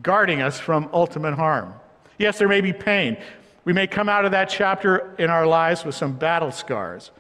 guarding 0.02 0.42
us 0.42 0.60
from 0.60 0.90
ultimate 0.94 1.36
harm. 1.36 1.74
Yes, 2.18 2.40
there 2.40 2.48
may 2.48 2.62
be 2.62 2.74
pain. 2.74 3.18
We 3.66 3.74
may 3.74 3.88
come 3.88 4.10
out 4.10 4.26
of 4.26 4.32
that 4.32 4.50
chapter 4.50 5.14
in 5.18 5.30
our 5.30 5.46
lives 5.46 5.86
with 5.86 5.96
some 5.96 6.14
battle 6.14 6.52
scars. 6.52 7.12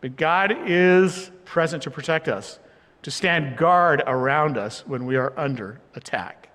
But 0.00 0.16
God 0.16 0.54
is 0.66 1.30
present 1.44 1.82
to 1.84 1.90
protect 1.90 2.28
us, 2.28 2.58
to 3.02 3.10
stand 3.10 3.56
guard 3.56 4.02
around 4.06 4.56
us 4.56 4.86
when 4.86 5.06
we 5.06 5.16
are 5.16 5.32
under 5.36 5.80
attack. 5.94 6.48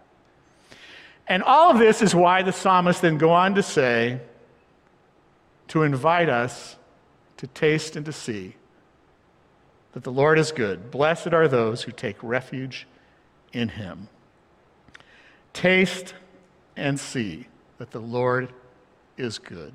And 1.28 1.44
all 1.44 1.70
of 1.70 1.78
this 1.78 2.02
is 2.02 2.16
why 2.16 2.42
the 2.42 2.52
psalmist 2.52 3.02
then 3.02 3.18
go 3.18 3.32
on 3.32 3.56
to 3.56 3.64
say, 3.64 4.20
to 5.68 5.84
invite 5.84 6.30
us 6.30 6.76
to 7.38 7.48
taste 7.48 7.96
and 7.96 8.06
to 8.06 8.12
see 8.12 8.56
that 9.94 10.04
the 10.04 10.12
Lord 10.12 10.40
is 10.40 10.52
good. 10.52 10.92
Blessed 10.92 11.34
are 11.34 11.48
those 11.48 11.84
who 11.84 11.92
take 11.92 12.18
refuge 12.22 12.88
in 13.54 13.70
him. 13.70 14.10
Taste 15.54 16.14
and 16.76 17.00
see 17.00 17.48
that 17.78 17.92
the 17.92 18.00
Lord 18.00 18.54
is 19.18 19.38
good. 19.38 19.74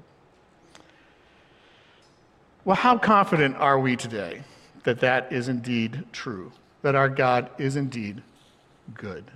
Well, 2.65 2.77
how 2.77 2.97
confident 2.97 3.57
are 3.57 3.79
we 3.79 3.97
today 3.97 4.43
that 4.85 5.01
that 5.01 5.33
is 5.33 5.49
indeed 5.49 6.05
true, 6.13 6.53
that 6.83 6.95
our 6.95 7.09
God 7.09 7.51
is 7.59 7.77
indeed 7.77 8.23
good? 8.95 9.31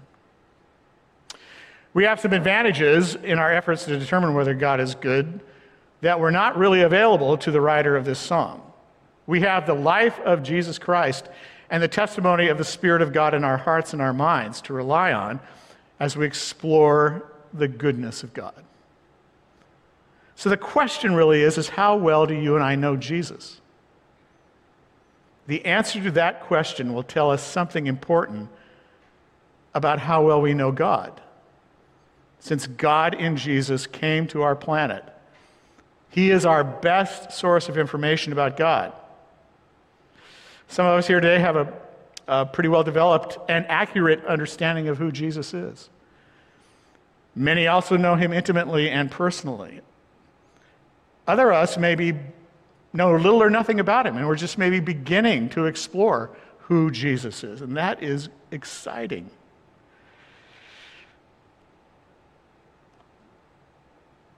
We 1.92 2.04
have 2.04 2.21
some 2.21 2.33
advantages 2.33 3.16
in 3.16 3.38
our 3.38 3.52
efforts 3.52 3.85
to 3.85 3.99
determine 3.99 4.35
whether 4.35 4.54
God 4.54 4.80
is 4.80 4.95
good 4.95 5.40
that 6.00 6.21
were 6.21 6.30
not 6.30 6.57
really 6.57 6.83
available 6.83 7.37
to 7.38 7.50
the 7.50 7.61
writer 7.61 7.97
of 7.97 8.04
this 8.04 8.18
psalm. 8.18 8.62
We 9.26 9.40
have 9.40 9.66
the 9.66 9.75
life 9.75 10.18
of 10.21 10.42
Jesus 10.42 10.78
Christ 10.78 11.28
and 11.71 11.83
the 11.83 11.88
testimony 11.88 12.49
of 12.49 12.57
the 12.57 12.64
Spirit 12.64 13.02
of 13.02 13.12
God 13.12 13.35
in 13.35 13.45
our 13.45 13.59
hearts 13.59 13.92
and 13.92 14.00
our 14.00 14.12
minds 14.12 14.62
to 14.62 14.73
rely 14.73 15.12
on 15.12 15.40
as 16.00 16.16
we 16.16 16.26
explore 16.26 17.30
the 17.52 17.68
goodness 17.68 18.22
of 18.22 18.32
God. 18.34 18.64
So 20.36 20.48
the 20.48 20.56
question 20.56 21.14
really 21.14 21.42
is, 21.42 21.58
is 21.58 21.70
how 21.70 21.96
well 21.96 22.26
do 22.26 22.34
you 22.34 22.54
and 22.54 22.62
I 22.62 22.76
know 22.76 22.96
Jesus? 22.96 23.60
The 25.48 25.64
answer 25.64 26.02
to 26.02 26.10
that 26.12 26.42
question 26.42 26.94
will 26.94 27.02
tell 27.02 27.30
us 27.30 27.42
something 27.42 27.86
important 27.86 28.48
about 29.74 29.98
how 29.98 30.22
well 30.22 30.40
we 30.40 30.54
know 30.54 30.70
God. 30.70 31.20
Since 32.38 32.66
God 32.66 33.14
in 33.14 33.36
Jesus 33.36 33.86
came 33.86 34.26
to 34.28 34.42
our 34.42 34.54
planet, 34.54 35.04
He 36.10 36.30
is 36.30 36.46
our 36.46 36.62
best 36.62 37.32
source 37.32 37.68
of 37.68 37.76
information 37.76 38.32
about 38.32 38.56
God. 38.56 38.92
Some 40.68 40.86
of 40.86 40.98
us 40.98 41.06
here 41.06 41.20
today 41.20 41.40
have 41.40 41.56
a, 41.56 41.72
a 42.28 42.47
pretty 42.47 42.68
well 42.68 42.85
developed 42.85 43.38
and 43.49 43.66
accurate 43.68 44.25
understanding 44.26 44.88
of 44.88 44.99
who 44.99 45.11
Jesus 45.11 45.54
is. 45.54 45.88
Many 47.35 47.66
also 47.66 47.97
know 47.97 48.14
him 48.14 48.32
intimately 48.32 48.90
and 48.90 49.11
personally. 49.11 49.80
Other 51.26 51.50
of 51.52 51.62
us 51.62 51.78
maybe 51.78 52.14
know 52.92 53.14
little 53.14 53.42
or 53.42 53.50
nothing 53.50 53.80
about 53.80 54.06
him, 54.06 54.16
and 54.16 54.26
we're 54.26 54.37
just 54.37 54.58
maybe 54.58 54.80
beginning 54.80 55.49
to 55.50 55.66
explore 55.66 56.30
who 56.58 56.90
Jesus 56.90 57.42
is, 57.44 57.62
and 57.62 57.76
that 57.76 58.02
is 58.02 58.28
exciting. 58.50 59.30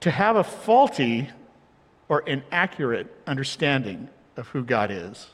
To 0.01 0.11
have 0.11 0.35
a 0.35 0.43
faulty 0.43 1.29
or 2.09 2.21
inaccurate 2.21 3.13
understanding 3.27 4.09
of 4.37 4.47
who 4.47 4.63
God 4.63 4.91
is 4.91 5.27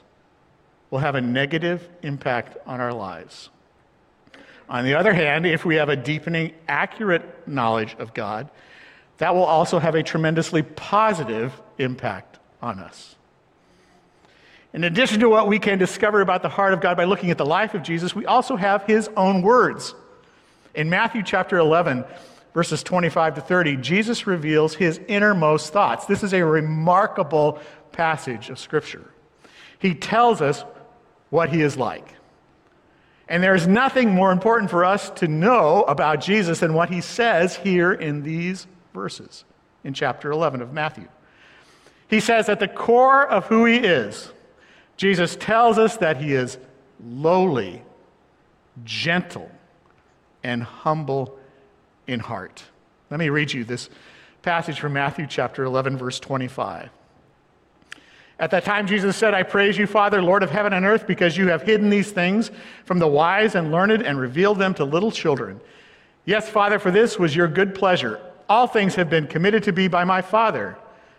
will 0.90 1.00
have 1.00 1.16
a 1.16 1.22
negative 1.22 1.88
impact 2.02 2.58
on 2.66 2.80
our 2.80 2.94
lives. 2.94 3.50
On 4.70 4.84
the 4.84 4.96
other 4.96 5.14
hand, 5.14 5.46
if 5.46 5.66
we 5.66 5.76
have 5.76 5.90
a 5.90 5.96
deepening, 5.96 6.54
accurate 6.68 7.48
knowledge 7.48 7.96
of 8.00 8.14
God, 8.14 8.50
that 9.18 9.34
will 9.34 9.44
also 9.44 9.80
have 9.80 9.96
a 9.96 10.04
tremendously 10.04 10.62
positive 10.62 11.54
impact 11.78 12.40
on 12.62 12.80
us. 12.80 13.16
In 14.74 14.84
addition 14.84 15.22
to 15.22 15.30
what 15.30 15.48
we 15.48 15.60
can 15.60 15.78
discover 15.78 16.22
about 16.22 16.42
the 16.42 16.50
heart 16.50 16.74
of 16.74 16.82
God 16.82 16.98
by 16.98 17.06
looking 17.06 17.32
at 17.32 17.38
the 17.38 17.46
life 17.46 17.74
of 17.74 17.82
Jesus, 17.82 18.14
we 18.14 18.26
also 18.26 18.56
have 18.56 18.84
his 18.84 19.10
own 19.16 19.42
words. 19.42 19.96
In 20.76 20.90
Matthew 20.90 21.24
chapter 21.24 21.58
11, 21.58 22.04
verses 22.54 22.84
25 22.84 23.36
to 23.36 23.42
30, 23.42 23.78
Jesus 23.78 24.28
reveals 24.28 24.76
his 24.76 25.00
innermost 25.08 25.72
thoughts. 25.72 26.06
This 26.06 26.22
is 26.22 26.34
a 26.34 26.46
remarkable 26.46 27.60
passage 27.92 28.50
of 28.50 28.60
Scripture. 28.60 29.10
He 29.80 29.96
tells 29.96 30.42
us 30.42 30.64
what 31.30 31.50
he 31.50 31.62
is 31.62 31.78
like. 31.78 32.14
And 33.30 33.44
there's 33.44 33.68
nothing 33.68 34.12
more 34.12 34.32
important 34.32 34.70
for 34.72 34.86
us 34.86 35.10
to 35.12 35.28
know 35.28 35.84
about 35.84 36.22
Jesus 36.22 36.62
than 36.62 36.74
what 36.74 36.90
he 36.90 37.02
says 37.02 37.58
here 37.58 37.92
in 37.92 38.24
these 38.24 38.68
verses 38.94 39.44
in 39.84 39.94
chapter 39.94 40.32
11 40.32 40.62
of 40.62 40.72
Matthew. 40.72 41.08
He 42.10 42.22
says, 42.22 42.48
at 42.48 42.60
the 42.60 42.70
core 42.70 43.28
of 43.28 43.46
who 43.48 43.66
he 43.66 43.76
is, 43.76 44.32
Jesus 44.96 45.36
tells 45.36 45.78
us 45.78 45.98
that 45.98 46.18
he 46.18 46.34
is 46.34 46.58
lowly, 47.04 47.84
gentle, 48.86 49.52
and 50.44 50.64
humble 50.64 51.38
in 52.08 52.22
heart. 52.22 52.64
Let 53.10 53.20
me 53.20 53.30
read 53.30 53.52
you 53.52 53.66
this 53.66 53.90
passage 54.42 54.80
from 54.80 54.94
Matthew 54.94 55.28
chapter 55.28 55.66
11, 55.66 55.98
verse 55.98 56.20
25. 56.20 56.90
At 58.40 58.52
that 58.52 58.66
time, 58.66 58.86
Jesus 58.86 59.16
said, 59.16 59.34
I 59.34 59.42
praise 59.44 59.78
you, 59.78 59.88
Father, 59.88 60.22
Lord 60.22 60.44
of 60.44 60.52
heaven 60.52 60.74
and 60.74 60.86
earth, 60.86 61.08
because 61.08 61.36
you 61.36 61.48
have 61.48 61.64
hidden 61.64 61.90
these 61.90 62.12
things 62.12 62.52
from 62.86 63.00
the 63.00 63.08
wise 63.08 63.56
and 63.56 63.72
learned 63.72 64.04
and 64.04 64.20
revealed 64.20 64.60
them 64.60 64.76
to 64.76 64.84
little 64.84 65.12
children. 65.12 65.60
Yes, 66.26 66.48
Father, 66.48 66.78
for 66.78 66.92
this 66.92 67.18
was 67.18 67.36
your 67.36 67.48
good 67.48 67.74
pleasure. 67.74 68.22
All 68.48 68.68
things 68.68 68.94
have 68.96 69.10
been 69.10 69.26
committed 69.28 69.64
to 69.64 69.72
me 69.72 69.88
by 69.88 70.04
my 70.04 70.22
Father. 70.22 70.78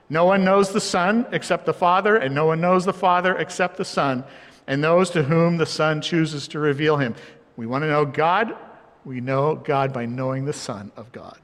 No 0.09 0.27
one 0.27 0.45
knows 0.45 0.73
the 0.73 0.81
Son 0.81 1.27
except 1.33 1.67
the 1.67 1.75
Father, 1.75 2.17
and 2.17 2.35
no 2.35 2.47
one 2.47 2.61
knows 2.61 2.85
the 2.85 2.93
Father 2.93 3.37
except 3.37 3.79
the 3.79 3.85
Son, 3.85 4.23
and 4.69 4.83
those 4.83 5.11
to 5.11 5.25
whom 5.25 5.57
the 5.57 5.67
Son 5.67 6.01
chooses 6.01 6.47
to 6.49 6.61
reveal 6.61 6.99
him. 6.99 7.17
We 7.57 7.67
want 7.67 7.83
to 7.83 7.89
know 7.89 8.05
God. 8.05 8.57
We 9.05 9.21
know 9.21 9.57
God 9.57 9.93
by 9.93 10.07
knowing 10.07 10.45
the 10.45 10.53
Son 10.53 10.93
of 10.97 11.11
God. 11.11 11.39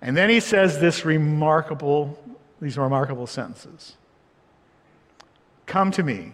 And 0.00 0.16
then 0.16 0.30
he 0.30 0.38
says 0.38 0.78
this 0.78 1.04
remarkable 1.04 2.16
these 2.60 2.78
remarkable 2.78 3.26
sentences 3.26 3.95
Come 5.66 5.90
to 5.92 6.02
me, 6.02 6.32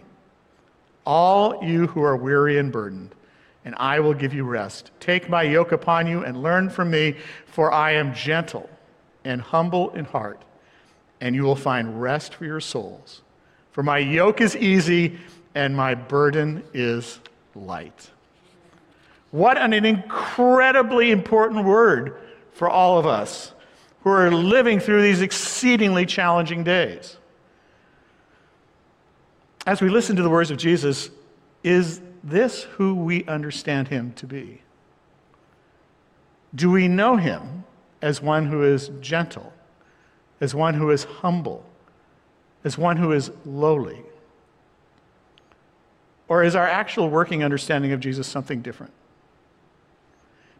all 1.05 1.63
you 1.63 1.87
who 1.87 2.01
are 2.03 2.15
weary 2.15 2.57
and 2.57 2.71
burdened, 2.71 3.13
and 3.65 3.75
I 3.75 3.99
will 3.99 4.13
give 4.13 4.33
you 4.33 4.43
rest. 4.43 4.91
Take 4.99 5.29
my 5.29 5.43
yoke 5.43 5.71
upon 5.71 6.07
you 6.07 6.23
and 6.23 6.41
learn 6.41 6.69
from 6.69 6.91
me, 6.91 7.17
for 7.45 7.71
I 7.71 7.93
am 7.93 8.13
gentle 8.13 8.69
and 9.25 9.41
humble 9.41 9.89
in 9.91 10.05
heart, 10.05 10.43
and 11.19 11.35
you 11.35 11.43
will 11.43 11.55
find 11.55 12.01
rest 12.01 12.35
for 12.35 12.45
your 12.45 12.59
souls. 12.59 13.21
For 13.71 13.83
my 13.83 13.97
yoke 13.97 14.39
is 14.39 14.55
easy 14.55 15.17
and 15.55 15.75
my 15.75 15.95
burden 15.95 16.63
is 16.73 17.19
light. 17.55 18.11
What 19.31 19.57
an 19.57 19.73
incredibly 19.73 21.09
important 21.09 21.65
word 21.65 22.17
for 22.53 22.69
all 22.69 22.99
of 22.99 23.07
us 23.07 23.51
who 24.03 24.11
are 24.11 24.31
living 24.31 24.79
through 24.79 25.01
these 25.01 25.21
exceedingly 25.21 26.05
challenging 26.05 26.63
days. 26.63 27.17
As 29.65 29.81
we 29.81 29.89
listen 29.89 30.15
to 30.17 30.23
the 30.23 30.29
words 30.29 30.51
of 30.51 30.57
Jesus, 30.57 31.09
is 31.63 32.01
this 32.23 32.63
who 32.63 32.95
we 32.95 33.23
understand 33.25 33.87
him 33.87 34.13
to 34.13 34.27
be? 34.27 34.61
Do 36.53 36.69
we 36.69 36.87
know 36.87 37.15
him 37.15 37.63
as 38.01 38.21
one 38.21 38.45
who 38.45 38.63
is 38.63 38.91
gentle, 38.99 39.53
as 40.41 40.53
one 40.53 40.73
who 40.73 40.91
is 40.91 41.05
humble, 41.05 41.65
as 42.63 42.77
one 42.77 42.97
who 42.97 43.11
is 43.13 43.31
lowly? 43.45 44.01
Or 46.27 46.43
is 46.43 46.55
our 46.55 46.67
actual 46.67 47.09
working 47.09 47.43
understanding 47.43 47.93
of 47.93 47.99
Jesus 47.99 48.27
something 48.27 48.61
different? 48.61 48.93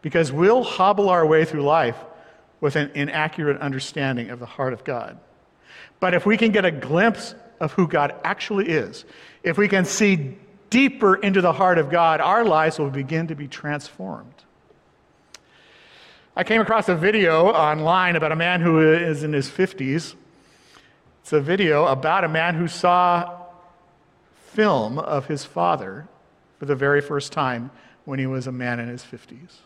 Because 0.02 0.32
we'll 0.32 0.64
hobble 0.64 1.10
our 1.10 1.26
way 1.26 1.46
through 1.46 1.64
life 1.64 1.98
with 2.62 2.76
an 2.76 2.92
inaccurate 2.96 3.60
understanding 3.60 4.30
of 4.30 4.40
the 4.40 4.46
heart 4.46 4.74
of 4.74 4.84
God. 4.84 5.20
But 6.00 6.14
if 6.14 6.26
we 6.26 6.38
can 6.38 6.52
get 6.52 6.64
a 6.66 6.72
glimpse 6.72 7.36
of 7.64 7.72
who 7.74 7.88
God 7.88 8.16
actually 8.24 8.70
is, 8.70 9.06
if 9.44 9.58
we 9.58 9.68
can 9.68 9.86
see 9.86 10.38
deeper 10.70 11.16
into 11.16 11.42
the 11.42 11.54
heart 11.54 11.78
of 11.78 11.90
God, 11.90 12.20
our 12.20 12.44
lives 12.44 12.80
will 12.80 12.90
begin 12.90 13.28
to 13.28 13.36
be 13.36 13.48
transformed. 13.48 14.34
I 16.36 16.44
came 16.44 16.62
across 16.62 16.90
a 16.90 16.96
video 16.96 17.52
online 17.52 18.16
about 18.16 18.32
a 18.32 18.36
man 18.36 18.60
who 18.60 18.80
is 18.80 19.24
in 19.24 19.34
his 19.34 19.50
50s. 19.50 20.16
It's 21.22 21.32
a 21.32 21.40
video 21.40 21.86
about 21.86 22.24
a 22.24 22.28
man 22.28 22.56
who 22.56 22.68
saw 22.68 23.40
film 24.48 24.98
of 24.98 25.28
his 25.28 25.46
father 25.46 26.08
for 26.58 26.66
the 26.66 26.76
very 26.76 27.02
first 27.02 27.32
time 27.32 27.70
when 28.06 28.20
he 28.20 28.26
was 28.26 28.48
a 28.48 28.52
man 28.52 28.80
in 28.80 28.88
his 28.88 29.04
50s. 29.04 29.58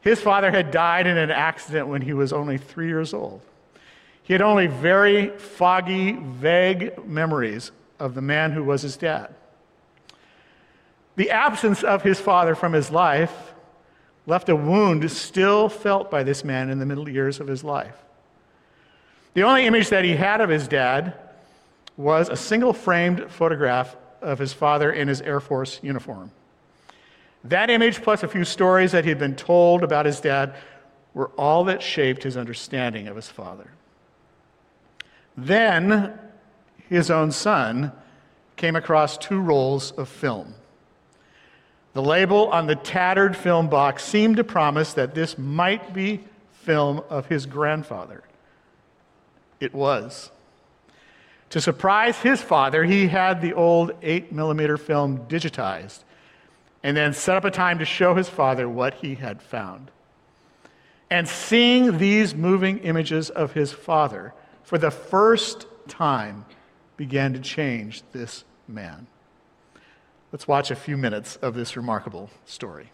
His 0.00 0.20
father 0.20 0.50
had 0.50 0.70
died 0.70 1.06
in 1.06 1.18
an 1.18 1.30
accident 1.30 1.88
when 1.88 2.02
he 2.02 2.12
was 2.12 2.32
only 2.32 2.56
three 2.56 2.88
years 2.88 3.12
old. 3.12 3.42
He 4.28 4.34
had 4.34 4.42
only 4.42 4.66
very 4.66 5.30
foggy, 5.38 6.12
vague 6.12 7.02
memories 7.06 7.72
of 7.98 8.14
the 8.14 8.20
man 8.20 8.52
who 8.52 8.62
was 8.62 8.82
his 8.82 8.98
dad. 8.98 9.34
The 11.16 11.30
absence 11.30 11.82
of 11.82 12.02
his 12.02 12.20
father 12.20 12.54
from 12.54 12.74
his 12.74 12.90
life 12.90 13.54
left 14.26 14.50
a 14.50 14.54
wound 14.54 15.10
still 15.10 15.70
felt 15.70 16.10
by 16.10 16.24
this 16.24 16.44
man 16.44 16.68
in 16.68 16.78
the 16.78 16.84
middle 16.84 17.08
years 17.08 17.40
of 17.40 17.46
his 17.46 17.64
life. 17.64 17.96
The 19.32 19.44
only 19.44 19.64
image 19.64 19.88
that 19.88 20.04
he 20.04 20.14
had 20.14 20.42
of 20.42 20.50
his 20.50 20.68
dad 20.68 21.14
was 21.96 22.28
a 22.28 22.36
single 22.36 22.74
framed 22.74 23.32
photograph 23.32 23.96
of 24.20 24.38
his 24.38 24.52
father 24.52 24.92
in 24.92 25.08
his 25.08 25.22
Air 25.22 25.40
Force 25.40 25.80
uniform. 25.82 26.32
That 27.44 27.70
image, 27.70 28.02
plus 28.02 28.22
a 28.22 28.28
few 28.28 28.44
stories 28.44 28.92
that 28.92 29.06
he'd 29.06 29.18
been 29.18 29.36
told 29.36 29.82
about 29.82 30.04
his 30.04 30.20
dad, 30.20 30.54
were 31.14 31.30
all 31.38 31.64
that 31.64 31.80
shaped 31.80 32.24
his 32.24 32.36
understanding 32.36 33.08
of 33.08 33.16
his 33.16 33.30
father. 33.30 33.70
Then 35.38 36.18
his 36.88 37.12
own 37.12 37.30
son 37.30 37.92
came 38.56 38.74
across 38.74 39.16
two 39.16 39.40
rolls 39.40 39.92
of 39.92 40.08
film. 40.08 40.54
The 41.92 42.02
label 42.02 42.48
on 42.48 42.66
the 42.66 42.74
tattered 42.74 43.36
film 43.36 43.68
box 43.68 44.02
seemed 44.02 44.36
to 44.38 44.44
promise 44.44 44.94
that 44.94 45.14
this 45.14 45.38
might 45.38 45.94
be 45.94 46.24
film 46.52 47.02
of 47.08 47.26
his 47.26 47.46
grandfather. 47.46 48.24
It 49.60 49.72
was. 49.72 50.32
To 51.50 51.60
surprise 51.60 52.18
his 52.18 52.42
father, 52.42 52.84
he 52.84 53.06
had 53.06 53.40
the 53.40 53.54
old 53.54 53.92
8 54.02 54.32
millimeter 54.32 54.76
film 54.76 55.26
digitized 55.28 56.00
and 56.82 56.96
then 56.96 57.12
set 57.12 57.36
up 57.36 57.44
a 57.44 57.50
time 57.50 57.78
to 57.78 57.84
show 57.84 58.14
his 58.14 58.28
father 58.28 58.68
what 58.68 58.94
he 58.94 59.14
had 59.14 59.40
found. 59.40 59.92
And 61.10 61.28
seeing 61.28 61.98
these 61.98 62.34
moving 62.34 62.78
images 62.78 63.30
of 63.30 63.52
his 63.52 63.72
father 63.72 64.34
for 64.68 64.76
the 64.76 64.90
first 64.90 65.64
time 65.88 66.44
began 66.98 67.32
to 67.32 67.40
change 67.40 68.02
this 68.12 68.44
man. 68.68 69.06
Let's 70.30 70.46
watch 70.46 70.70
a 70.70 70.76
few 70.76 70.98
minutes 70.98 71.36
of 71.36 71.54
this 71.54 71.74
remarkable 71.74 72.28
story. 72.44 72.90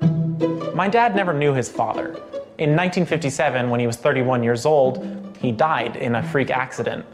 My 0.00 0.88
dad 0.88 1.16
never 1.16 1.34
knew 1.34 1.54
his 1.54 1.68
father. 1.68 2.10
In 2.56 2.76
1957, 2.76 3.68
when 3.68 3.80
he 3.80 3.88
was 3.88 3.96
31 3.96 4.44
years 4.44 4.64
old, 4.64 5.36
he 5.40 5.50
died 5.50 5.96
in 5.96 6.14
a 6.14 6.22
freak 6.22 6.50
accident. 6.50 7.04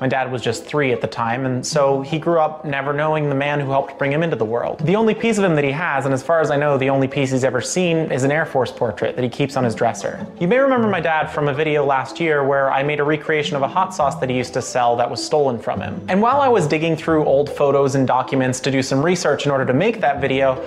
My 0.00 0.08
dad 0.08 0.32
was 0.32 0.42
just 0.42 0.64
three 0.64 0.92
at 0.92 1.00
the 1.00 1.06
time, 1.06 1.46
and 1.46 1.64
so 1.64 2.02
he 2.02 2.18
grew 2.18 2.40
up 2.40 2.64
never 2.64 2.92
knowing 2.92 3.28
the 3.28 3.34
man 3.34 3.60
who 3.60 3.70
helped 3.70 3.96
bring 3.96 4.10
him 4.10 4.24
into 4.24 4.34
the 4.34 4.44
world. 4.44 4.80
The 4.80 4.96
only 4.96 5.14
piece 5.14 5.38
of 5.38 5.44
him 5.44 5.54
that 5.54 5.62
he 5.62 5.70
has, 5.70 6.04
and 6.04 6.12
as 6.12 6.20
far 6.20 6.40
as 6.40 6.50
I 6.50 6.56
know, 6.56 6.76
the 6.76 6.90
only 6.90 7.06
piece 7.06 7.30
he's 7.30 7.44
ever 7.44 7.60
seen, 7.60 8.10
is 8.10 8.24
an 8.24 8.32
Air 8.32 8.44
Force 8.44 8.72
portrait 8.72 9.14
that 9.14 9.22
he 9.22 9.28
keeps 9.28 9.56
on 9.56 9.62
his 9.62 9.72
dresser. 9.74 10.26
You 10.40 10.48
may 10.48 10.58
remember 10.58 10.88
my 10.88 11.00
dad 11.00 11.28
from 11.28 11.46
a 11.46 11.54
video 11.54 11.86
last 11.86 12.18
year 12.18 12.42
where 12.42 12.72
I 12.72 12.82
made 12.82 12.98
a 12.98 13.04
recreation 13.04 13.54
of 13.54 13.62
a 13.62 13.68
hot 13.68 13.94
sauce 13.94 14.16
that 14.16 14.28
he 14.28 14.36
used 14.36 14.52
to 14.54 14.62
sell 14.62 14.96
that 14.96 15.08
was 15.08 15.24
stolen 15.24 15.60
from 15.60 15.80
him. 15.80 16.04
And 16.08 16.20
while 16.20 16.40
I 16.40 16.48
was 16.48 16.66
digging 16.66 16.96
through 16.96 17.24
old 17.24 17.48
photos 17.48 17.94
and 17.94 18.04
documents 18.04 18.58
to 18.60 18.72
do 18.72 18.82
some 18.82 19.00
research 19.00 19.46
in 19.46 19.52
order 19.52 19.64
to 19.64 19.74
make 19.74 20.00
that 20.00 20.20
video, 20.20 20.60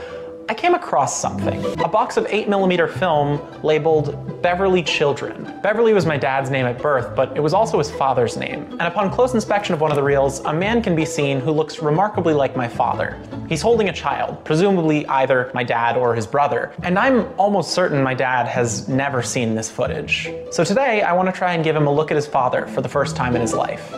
I 0.50 0.54
came 0.54 0.76
across 0.76 1.20
something. 1.20 1.62
A 1.82 1.90
box 1.90 2.16
of 2.16 2.26
8mm 2.28 2.98
film 2.98 3.42
labeled 3.64 4.42
Beverly 4.42 4.82
Children. 4.82 5.60
Beverly 5.62 5.92
was 5.92 6.06
my 6.06 6.16
dad's 6.16 6.50
name 6.50 6.66
at 6.66 6.82
birth, 6.82 7.14
but 7.18 7.36
it 7.36 7.42
was 7.42 7.54
also 7.54 7.80
his 7.80 7.92
father's 7.92 8.38
name. 8.38 8.64
And 8.72 8.84
upon 8.84 9.12
close 9.12 9.34
inspection 9.34 9.74
of 9.74 9.82
one 9.82 9.92
of 9.92 9.98
the 9.98 10.04
reels, 10.04 10.40
a 10.42 10.54
man 10.54 10.82
can 10.82 10.96
be 10.96 11.04
seen 11.04 11.42
who 11.42 11.52
looks 11.52 11.82
remarkably 11.82 12.34
like 12.34 12.56
my 12.56 12.68
father. 12.68 13.22
He's 13.50 13.62
holding 13.62 13.90
a 13.90 13.94
child, 13.94 14.42
presumably 14.46 15.06
either 15.08 15.52
my 15.54 15.66
dad 15.66 15.98
or 15.98 16.16
his 16.16 16.26
brother. 16.26 16.74
And 16.82 16.98
I'm 16.98 17.28
almost 17.38 17.72
certain 17.72 18.02
my 18.02 18.14
dad 18.14 18.48
has 18.48 18.88
never 18.88 19.22
seen 19.22 19.54
this 19.54 19.70
footage. 19.70 20.32
So 20.52 20.64
today, 20.64 21.02
I 21.02 21.12
want 21.12 21.28
to 21.28 21.38
try 21.38 21.56
and 21.56 21.64
give 21.64 21.76
him 21.76 21.88
a 21.88 21.94
look 21.94 22.10
at 22.10 22.16
his 22.16 22.28
father 22.28 22.68
for 22.68 22.80
the 22.80 22.90
first 22.90 23.18
time 23.18 23.36
in 23.36 23.42
his 23.42 23.54
life. 23.54 23.94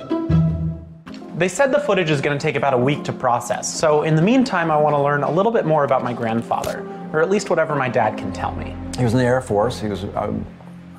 They 1.39 1.47
said 1.47 1.71
the 1.71 1.79
footage 1.79 2.09
is 2.09 2.19
going 2.19 2.37
to 2.37 2.41
take 2.41 2.57
about 2.57 2.73
a 2.73 2.77
week 2.77 3.05
to 3.05 3.13
process, 3.13 3.73
so 3.73 4.03
in 4.03 4.13
the 4.13 4.21
meantime, 4.21 4.69
I 4.69 4.75
want 4.75 4.93
to 4.93 5.01
learn 5.01 5.23
a 5.23 5.31
little 5.31 5.53
bit 5.53 5.65
more 5.65 5.85
about 5.85 6.03
my 6.03 6.11
grandfather, 6.11 6.85
or 7.13 7.21
at 7.21 7.29
least 7.29 7.49
whatever 7.49 7.75
my 7.75 7.87
dad 7.87 8.17
can 8.17 8.33
tell 8.33 8.53
me. 8.53 8.75
He 8.97 9.05
was 9.05 9.13
in 9.13 9.19
the 9.19 9.25
Air 9.25 9.39
Force. 9.39 9.79
He 9.79 9.87
was 9.87 10.03
a 10.03 10.37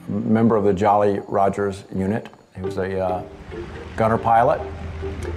member 0.08 0.56
of 0.56 0.64
the 0.64 0.72
Jolly 0.72 1.20
Rogers 1.28 1.84
unit. 1.94 2.30
He 2.56 2.62
was 2.62 2.78
a 2.78 2.98
uh, 2.98 3.22
gunner 3.96 4.16
pilot, 4.16 4.62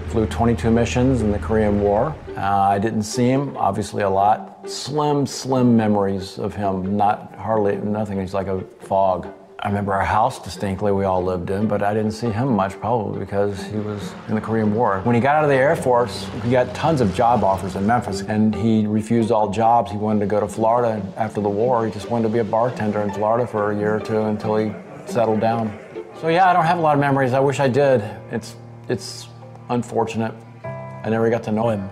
flew 0.08 0.26
22 0.26 0.72
missions 0.72 1.22
in 1.22 1.34
the 1.34 1.40
Korean 1.40 1.82
War. 1.82 2.16
Uh, 2.38 2.40
I 2.40 2.80
didn't 2.80 3.04
see 3.04 3.28
him, 3.28 3.58
obviously, 3.58 4.04
a 4.04 4.10
lot. 4.10 4.70
Slim, 4.70 5.28
slim 5.28 5.76
memories 5.76 6.40
of 6.40 6.56
him, 6.56 6.96
not 6.96 7.36
hardly 7.36 7.76
nothing. 7.76 8.22
He's 8.22 8.34
like 8.34 8.48
a 8.48 8.62
fog. 8.80 9.28
I 9.64 9.70
remember 9.70 9.94
our 9.94 10.04
house 10.04 10.44
distinctly 10.44 10.92
we 10.92 11.06
all 11.06 11.24
lived 11.24 11.50
in, 11.50 11.70
but 11.70 11.82
I 11.82 11.94
didn't 11.94 12.12
see 12.12 12.30
him 12.30 12.54
much 12.54 12.78
probably 12.82 13.18
because 13.18 13.64
he 13.64 13.78
was 13.78 14.14
in 14.28 14.36
the 14.36 14.42
Korean 14.42 14.76
War. 14.76 15.00
When 15.04 15.16
he 15.16 15.22
got 15.22 15.38
out 15.38 15.46
of 15.46 15.50
the 15.50 15.56
Air 15.56 15.78
Force, 15.78 16.28
he 16.44 16.52
got 16.52 16.76
tons 16.76 17.00
of 17.00 17.16
job 17.16 17.46
offers 17.46 17.78
in 17.78 17.88
Memphis 17.88 18.24
and 18.24 18.54
he 18.54 18.86
refused 18.86 19.32
all 19.32 19.50
jobs. 19.50 19.90
He 19.90 19.96
wanted 19.96 20.20
to 20.20 20.26
go 20.26 20.42
to 20.42 20.50
Florida 20.50 21.02
after 21.16 21.40
the 21.40 21.48
war. 21.48 21.86
He 21.86 21.94
just 21.94 22.10
wanted 22.10 22.24
to 22.24 22.34
be 22.34 22.40
a 22.40 22.44
bartender 22.44 23.04
in 23.04 23.14
Florida 23.14 23.48
for 23.48 23.72
a 23.72 23.78
year 23.78 23.96
or 23.96 24.02
two 24.02 24.24
until 24.24 24.58
he 24.58 24.74
settled 25.06 25.40
down. 25.40 25.80
So 26.20 26.28
yeah, 26.28 26.50
I 26.50 26.52
don't 26.52 26.66
have 26.66 26.80
a 26.80 26.82
lot 26.82 26.96
of 26.96 27.00
memories. 27.00 27.32
I 27.32 27.40
wish 27.40 27.62
I 27.62 27.70
did. 27.70 28.04
It's 28.32 28.58
it's 28.90 29.30
unfortunate. 29.70 30.34
I 30.66 31.10
never 31.10 31.30
got 31.30 31.44
to 31.44 31.54
know 31.54 31.70
him. 31.70 31.90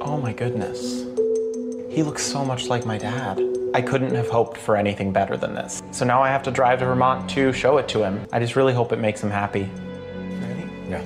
Oh 0.00 0.20
my 0.20 0.32
goodness. 0.32 1.04
He 1.94 2.02
looks 2.02 2.24
so 2.24 2.44
much 2.44 2.66
like 2.66 2.84
my 2.84 2.98
dad. 2.98 3.53
I 3.74 3.82
couldn't 3.82 4.14
have 4.14 4.28
hoped 4.30 4.56
for 4.56 4.76
anything 4.76 5.12
better 5.12 5.36
than 5.36 5.52
this. 5.52 5.82
So 5.90 6.04
now 6.04 6.22
I 6.22 6.28
have 6.28 6.44
to 6.44 6.52
drive 6.52 6.78
to 6.78 6.84
Vermont 6.84 7.28
to 7.30 7.52
show 7.52 7.78
it 7.78 7.88
to 7.88 8.04
him. 8.04 8.24
I 8.32 8.38
just 8.38 8.54
really 8.54 8.72
hope 8.72 8.92
it 8.92 9.00
makes 9.00 9.20
him 9.20 9.30
happy. 9.30 9.68
Ready? 10.40 10.70
Yeah. 10.88 11.02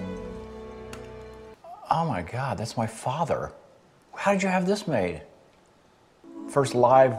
Oh 1.90 2.04
my 2.04 2.20
God, 2.20 2.58
that's 2.58 2.76
my 2.76 2.86
father. 2.86 3.52
How 4.14 4.34
did 4.34 4.42
you 4.42 4.50
have 4.50 4.66
this 4.66 4.86
made? 4.86 5.22
First 6.50 6.74
live 6.74 7.16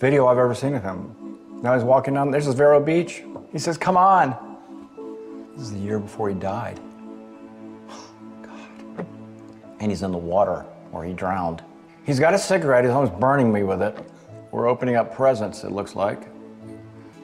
video 0.00 0.26
I've 0.26 0.38
ever 0.38 0.56
seen 0.56 0.74
of 0.74 0.82
him. 0.82 1.38
Now 1.62 1.74
he's 1.74 1.84
walking 1.84 2.14
down, 2.14 2.32
there's 2.32 2.46
this 2.46 2.56
Vero 2.56 2.80
Beach. 2.80 3.22
He 3.52 3.60
says, 3.60 3.78
Come 3.78 3.96
on. 3.96 4.34
This 5.52 5.68
is 5.68 5.72
the 5.72 5.78
year 5.78 6.00
before 6.00 6.28
he 6.30 6.34
died. 6.34 6.80
God. 8.42 9.06
And 9.78 9.88
he's 9.88 10.02
in 10.02 10.10
the 10.10 10.18
water 10.18 10.66
where 10.90 11.04
he 11.04 11.12
drowned. 11.12 11.62
He's 12.04 12.18
got 12.18 12.34
a 12.34 12.38
cigarette, 12.38 12.82
he's 12.84 12.92
almost 12.92 13.20
burning 13.20 13.52
me 13.52 13.62
with 13.62 13.82
it. 13.82 13.96
We're 14.50 14.68
opening 14.68 14.96
up 14.96 15.14
presents, 15.14 15.62
it 15.64 15.70
looks 15.70 15.94
like. 15.94 16.28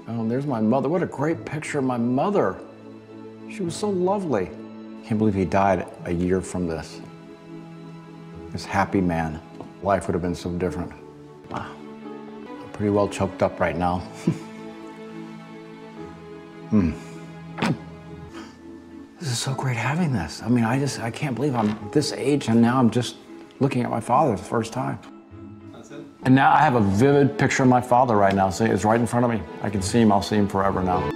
Oh, 0.08 0.26
there's 0.28 0.46
my 0.46 0.60
mother. 0.60 0.88
What 0.88 1.02
a 1.02 1.06
great 1.06 1.44
picture 1.44 1.78
of 1.78 1.84
my 1.84 1.96
mother. 1.96 2.56
She 3.50 3.62
was 3.62 3.74
so 3.74 3.88
lovely. 3.88 4.50
Can't 5.04 5.18
believe 5.18 5.34
he 5.34 5.44
died 5.44 5.88
a 6.04 6.12
year 6.12 6.40
from 6.40 6.68
this. 6.68 7.00
This 8.50 8.64
happy 8.64 9.00
man. 9.00 9.40
Life 9.82 10.06
would 10.06 10.14
have 10.14 10.22
been 10.22 10.34
so 10.34 10.52
different. 10.52 10.92
Wow. 11.50 11.74
I'm 12.48 12.70
pretty 12.72 12.90
well 12.90 13.08
choked 13.08 13.42
up 13.42 13.58
right 13.58 13.76
now. 13.76 13.98
hmm. 16.70 16.92
This 19.18 19.30
is 19.30 19.38
so 19.38 19.54
great 19.54 19.76
having 19.76 20.12
this. 20.12 20.42
I 20.42 20.48
mean, 20.48 20.64
I 20.64 20.78
just, 20.78 21.00
I 21.00 21.10
can't 21.10 21.34
believe 21.34 21.56
I'm 21.56 21.76
this 21.90 22.12
age 22.12 22.48
and 22.48 22.62
now 22.62 22.78
I'm 22.78 22.90
just 22.90 23.16
looking 23.58 23.82
at 23.82 23.90
my 23.90 24.00
father 24.00 24.36
for 24.36 24.42
the 24.42 24.48
first 24.48 24.72
time. 24.72 25.00
And 26.26 26.34
now 26.34 26.52
I 26.52 26.58
have 26.58 26.74
a 26.74 26.80
vivid 26.80 27.38
picture 27.38 27.62
of 27.62 27.68
my 27.68 27.80
father 27.80 28.16
right 28.16 28.34
now. 28.34 28.48
It's 28.48 28.84
right 28.84 28.98
in 28.98 29.06
front 29.06 29.24
of 29.24 29.30
me. 29.30 29.40
I 29.62 29.70
can 29.70 29.80
see 29.80 30.00
him. 30.00 30.10
I'll 30.10 30.20
see 30.20 30.34
him 30.34 30.48
forever 30.48 30.82
now. 30.82 31.08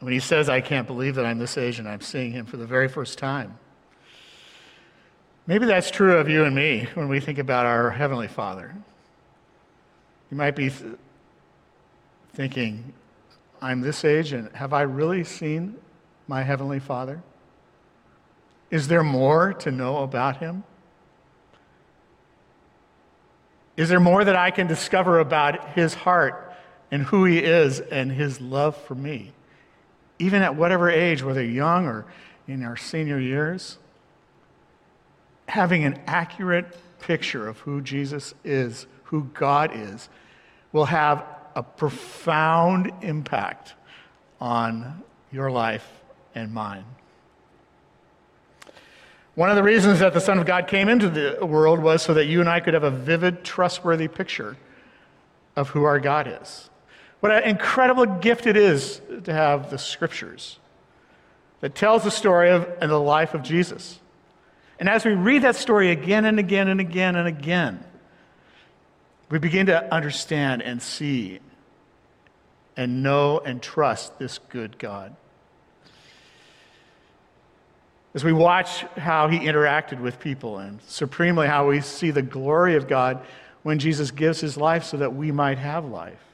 When 0.00 0.12
he 0.12 0.20
says, 0.20 0.50
I 0.50 0.60
can't 0.60 0.86
believe 0.86 1.14
that 1.14 1.24
I'm 1.24 1.38
this 1.38 1.56
age 1.56 1.78
and 1.78 1.88
I'm 1.88 2.02
seeing 2.02 2.32
him 2.32 2.44
for 2.44 2.58
the 2.58 2.66
very 2.66 2.86
first 2.86 3.16
time. 3.16 3.58
Maybe 5.46 5.64
that's 5.64 5.90
true 5.90 6.18
of 6.18 6.28
you 6.28 6.44
and 6.44 6.54
me 6.54 6.86
when 6.92 7.08
we 7.08 7.18
think 7.18 7.38
about 7.38 7.64
our 7.64 7.88
Heavenly 7.88 8.28
Father. 8.28 8.74
You 10.30 10.36
might 10.36 10.54
be 10.54 10.68
th- 10.68 10.96
thinking, 12.34 12.92
I'm 13.62 13.80
this 13.80 14.04
age 14.04 14.34
and 14.34 14.54
have 14.54 14.74
I 14.74 14.82
really 14.82 15.24
seen 15.24 15.76
my 16.28 16.42
Heavenly 16.42 16.78
Father? 16.78 17.22
Is 18.70 18.86
there 18.86 19.02
more 19.02 19.54
to 19.54 19.70
know 19.70 20.02
about 20.02 20.36
him? 20.36 20.62
Is 23.80 23.88
there 23.88 23.98
more 23.98 24.22
that 24.22 24.36
I 24.36 24.50
can 24.50 24.66
discover 24.66 25.20
about 25.20 25.70
his 25.70 25.94
heart 25.94 26.52
and 26.90 27.02
who 27.02 27.24
he 27.24 27.38
is 27.38 27.80
and 27.80 28.12
his 28.12 28.38
love 28.38 28.76
for 28.76 28.94
me? 28.94 29.32
Even 30.18 30.42
at 30.42 30.54
whatever 30.54 30.90
age, 30.90 31.22
whether 31.22 31.42
young 31.42 31.86
or 31.86 32.04
in 32.46 32.62
our 32.62 32.76
senior 32.76 33.18
years, 33.18 33.78
having 35.48 35.84
an 35.84 35.98
accurate 36.06 36.76
picture 36.98 37.48
of 37.48 37.58
who 37.60 37.80
Jesus 37.80 38.34
is, 38.44 38.86
who 39.04 39.30
God 39.32 39.70
is, 39.72 40.10
will 40.72 40.84
have 40.84 41.24
a 41.56 41.62
profound 41.62 42.92
impact 43.00 43.72
on 44.42 45.02
your 45.32 45.50
life 45.50 45.90
and 46.34 46.52
mine. 46.52 46.84
One 49.34 49.48
of 49.48 49.56
the 49.56 49.62
reasons 49.62 50.00
that 50.00 50.12
the 50.12 50.20
Son 50.20 50.38
of 50.38 50.46
God 50.46 50.66
came 50.66 50.88
into 50.88 51.08
the 51.08 51.46
world 51.46 51.80
was 51.80 52.02
so 52.02 52.14
that 52.14 52.26
you 52.26 52.40
and 52.40 52.48
I 52.48 52.60
could 52.60 52.74
have 52.74 52.82
a 52.82 52.90
vivid, 52.90 53.44
trustworthy 53.44 54.08
picture 54.08 54.56
of 55.56 55.68
who 55.68 55.84
our 55.84 56.00
God 56.00 56.38
is. 56.42 56.68
What 57.20 57.32
an 57.32 57.44
incredible 57.44 58.06
gift 58.06 58.46
it 58.46 58.56
is 58.56 59.00
to 59.24 59.32
have 59.32 59.70
the 59.70 59.78
scriptures 59.78 60.58
that 61.60 61.74
tells 61.74 62.04
the 62.04 62.10
story 62.10 62.50
of 62.50 62.68
and 62.80 62.90
the 62.90 62.98
life 62.98 63.34
of 63.34 63.42
Jesus. 63.42 64.00
And 64.78 64.88
as 64.88 65.04
we 65.04 65.12
read 65.12 65.42
that 65.42 65.56
story 65.56 65.90
again 65.90 66.24
and 66.24 66.38
again 66.38 66.68
and 66.68 66.80
again 66.80 67.14
and 67.14 67.28
again, 67.28 67.84
we 69.28 69.38
begin 69.38 69.66
to 69.66 69.94
understand 69.94 70.62
and 70.62 70.80
see 70.82 71.40
and 72.76 73.02
know 73.02 73.38
and 73.38 73.62
trust 73.62 74.18
this 74.18 74.38
good 74.38 74.78
God. 74.78 75.14
As 78.14 78.24
we 78.24 78.32
watch 78.32 78.82
how 78.96 79.28
he 79.28 79.38
interacted 79.38 80.00
with 80.00 80.18
people 80.18 80.58
and 80.58 80.80
supremely 80.82 81.46
how 81.46 81.68
we 81.68 81.80
see 81.80 82.10
the 82.10 82.22
glory 82.22 82.74
of 82.74 82.88
God 82.88 83.24
when 83.62 83.78
Jesus 83.78 84.10
gives 84.10 84.40
his 84.40 84.56
life 84.56 84.84
so 84.84 84.96
that 84.96 85.14
we 85.14 85.30
might 85.30 85.58
have 85.58 85.84
life. 85.84 86.24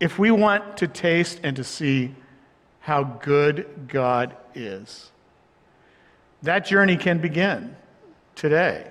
If 0.00 0.18
we 0.18 0.30
want 0.30 0.78
to 0.78 0.88
taste 0.88 1.40
and 1.42 1.54
to 1.56 1.64
see 1.64 2.14
how 2.80 3.04
good 3.04 3.88
God 3.88 4.36
is, 4.54 5.10
that 6.42 6.66
journey 6.66 6.96
can 6.96 7.18
begin 7.18 7.76
today. 8.34 8.88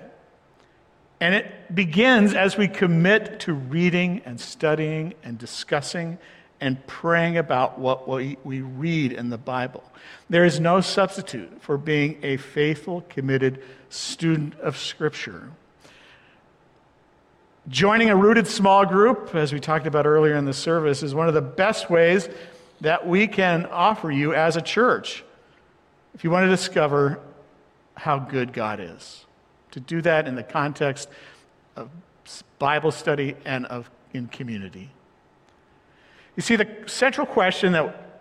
And 1.20 1.34
it 1.34 1.74
begins 1.74 2.34
as 2.34 2.56
we 2.56 2.66
commit 2.66 3.40
to 3.40 3.52
reading 3.52 4.22
and 4.24 4.40
studying 4.40 5.14
and 5.22 5.38
discussing 5.38 6.18
and 6.62 6.86
praying 6.86 7.36
about 7.36 7.80
what 7.80 8.08
we, 8.08 8.36
read 8.44 9.12
in 9.12 9.30
the 9.30 9.36
Bible. 9.36 9.82
There 10.30 10.44
is 10.44 10.60
no 10.60 10.80
substitute 10.80 11.60
for 11.60 11.76
being 11.76 12.20
a 12.22 12.36
faithful, 12.36 13.00
committed 13.08 13.60
student 13.90 14.54
of 14.60 14.78
Scripture. 14.78 15.50
Joining 17.68 18.10
a 18.10 18.16
rooted 18.16 18.46
small 18.46 18.86
group, 18.86 19.34
as 19.34 19.52
we 19.52 19.58
talked 19.58 19.88
about 19.88 20.06
earlier 20.06 20.36
in 20.36 20.44
the 20.44 20.52
service, 20.52 21.02
is 21.02 21.16
one 21.16 21.26
of 21.26 21.34
the 21.34 21.42
best 21.42 21.90
ways 21.90 22.28
that 22.80 23.08
we 23.08 23.26
can 23.26 23.66
offer 23.66 24.12
you 24.12 24.32
as 24.32 24.56
a 24.56 24.62
church 24.62 25.24
if 26.14 26.22
you 26.22 26.30
want 26.30 26.44
to 26.44 26.50
discover 26.50 27.18
how 27.96 28.20
good 28.20 28.52
God 28.52 28.78
is. 28.78 29.26
To 29.72 29.80
do 29.80 30.00
that 30.02 30.28
in 30.28 30.36
the 30.36 30.44
context 30.44 31.08
of 31.74 31.90
Bible 32.60 32.92
study 32.92 33.34
and 33.44 33.66
of 33.66 33.90
in 34.12 34.28
community. 34.28 34.90
You 36.36 36.42
see, 36.42 36.56
the 36.56 36.68
central 36.86 37.26
question 37.26 37.72
that 37.72 38.20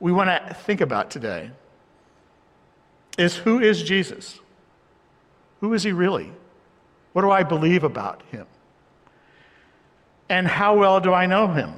we 0.00 0.12
want 0.12 0.28
to 0.28 0.54
think 0.54 0.80
about 0.80 1.10
today 1.10 1.50
is 3.18 3.36
who 3.36 3.60
is 3.60 3.82
Jesus? 3.82 4.40
Who 5.60 5.74
is 5.74 5.82
he 5.82 5.92
really? 5.92 6.32
What 7.12 7.22
do 7.22 7.30
I 7.30 7.42
believe 7.42 7.84
about 7.84 8.22
him? 8.30 8.46
And 10.28 10.48
how 10.48 10.76
well 10.76 11.00
do 11.00 11.12
I 11.12 11.26
know 11.26 11.46
him? 11.46 11.74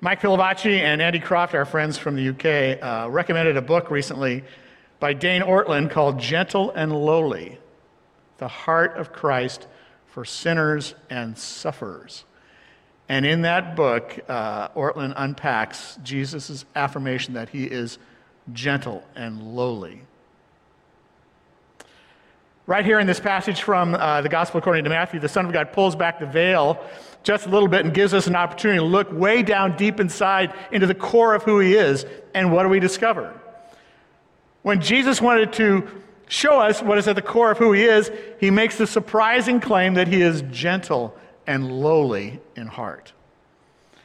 Mike 0.00 0.20
Pilavachi 0.20 0.80
and 0.80 1.00
Andy 1.02 1.20
Croft, 1.20 1.54
our 1.54 1.64
friends 1.64 1.98
from 1.98 2.16
the 2.16 2.28
UK, 2.30 2.82
uh, 2.82 3.10
recommended 3.10 3.56
a 3.56 3.62
book 3.62 3.90
recently 3.90 4.44
by 5.00 5.12
Dane 5.12 5.42
Ortlund 5.42 5.90
called 5.90 6.18
Gentle 6.18 6.70
and 6.70 6.92
Lowly 6.92 7.58
The 8.38 8.48
Heart 8.48 8.96
of 8.96 9.12
Christ 9.12 9.66
for 10.06 10.24
Sinners 10.24 10.94
and 11.10 11.36
Sufferers. 11.36 12.24
And 13.08 13.24
in 13.24 13.42
that 13.42 13.76
book, 13.76 14.18
uh, 14.28 14.68
Ortlund 14.70 15.14
unpacks 15.16 15.98
Jesus' 16.02 16.64
affirmation 16.74 17.34
that 17.34 17.48
he 17.48 17.64
is 17.64 17.98
gentle 18.52 19.04
and 19.14 19.54
lowly. 19.54 20.02
Right 22.66 22.84
here 22.84 22.98
in 22.98 23.06
this 23.06 23.20
passage 23.20 23.62
from 23.62 23.94
uh, 23.94 24.22
the 24.22 24.28
Gospel 24.28 24.58
according 24.58 24.82
to 24.84 24.90
Matthew, 24.90 25.20
the 25.20 25.28
Son 25.28 25.46
of 25.46 25.52
God 25.52 25.72
pulls 25.72 25.94
back 25.94 26.18
the 26.18 26.26
veil 26.26 26.84
just 27.22 27.46
a 27.46 27.48
little 27.48 27.68
bit 27.68 27.84
and 27.84 27.94
gives 27.94 28.12
us 28.12 28.26
an 28.26 28.34
opportunity 28.34 28.80
to 28.80 28.84
look 28.84 29.12
way 29.12 29.42
down 29.42 29.76
deep 29.76 30.00
inside 30.00 30.52
into 30.72 30.86
the 30.86 30.94
core 30.94 31.34
of 31.34 31.44
who 31.44 31.60
he 31.60 31.74
is. 31.74 32.04
And 32.34 32.52
what 32.52 32.64
do 32.64 32.68
we 32.68 32.80
discover? 32.80 33.32
When 34.62 34.80
Jesus 34.80 35.20
wanted 35.20 35.52
to 35.54 35.86
show 36.28 36.60
us 36.60 36.82
what 36.82 36.98
is 36.98 37.06
at 37.06 37.14
the 37.14 37.22
core 37.22 37.52
of 37.52 37.58
who 37.58 37.72
he 37.72 37.84
is, 37.84 38.10
he 38.40 38.50
makes 38.50 38.78
the 38.78 38.86
surprising 38.86 39.60
claim 39.60 39.94
that 39.94 40.08
he 40.08 40.22
is 40.22 40.42
gentle 40.50 41.16
and 41.46 41.80
lowly 41.80 42.40
in 42.56 42.66
heart. 42.66 43.12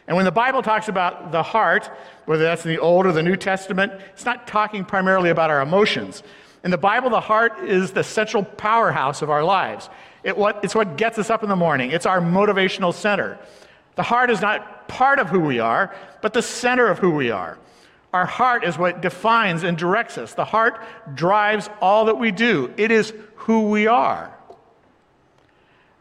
And 0.08 0.15
when 0.15 0.25
the 0.25 0.32
Bible 0.32 0.62
talks 0.62 0.89
about 0.89 1.32
the 1.32 1.43
heart, 1.43 1.89
whether 2.25 2.43
that's 2.43 2.65
in 2.65 2.71
the 2.71 2.80
Old 2.80 3.06
or 3.06 3.12
the 3.12 3.23
New 3.23 3.36
Testament, 3.36 3.93
it's 4.13 4.25
not 4.25 4.47
talking 4.47 4.84
primarily 4.84 5.30
about 5.30 5.49
our 5.49 5.62
emotions. 5.62 6.23
In 6.63 6.71
the 6.71 6.77
Bible, 6.77 7.10
the 7.10 7.21
heart 7.21 7.60
is 7.63 7.91
the 7.91 8.04
central 8.04 8.43
powerhouse 8.43 9.21
of 9.21 9.30
our 9.30 9.43
lives. 9.43 9.89
It 10.23 10.38
what, 10.38 10.63
it's 10.63 10.75
what 10.75 10.97
gets 10.97 11.17
us 11.17 11.30
up 11.30 11.43
in 11.43 11.49
the 11.49 11.56
morning, 11.56 11.91
it's 11.91 12.06
our 12.06 12.19
motivational 12.19 12.93
center. 12.93 13.39
The 13.95 14.04
heart 14.04 14.30
is 14.30 14.41
not 14.41 14.88
part 14.88 15.19
of 15.19 15.30
who 15.30 15.39
we 15.39 15.60
are, 15.60 15.95
but 16.21 16.34
the 16.34 16.41
center 16.41 16.88
of 16.88 16.99
who 16.99 17.12
we 17.12 17.32
are. 17.32 17.58
Our 18.13 18.25
heart 18.25 18.63
is 18.63 18.77
what 18.77 19.01
defines 19.01 19.63
and 19.63 19.77
directs 19.77 20.17
us. 20.17 20.34
The 20.34 20.45
heart 20.45 20.82
drives 21.13 21.69
all 21.82 22.06
that 22.06 22.17
we 22.17 22.32
do, 22.32 22.73
it 22.77 22.91
is 22.91 23.13
who 23.36 23.69
we 23.69 23.88
are. 23.88 24.38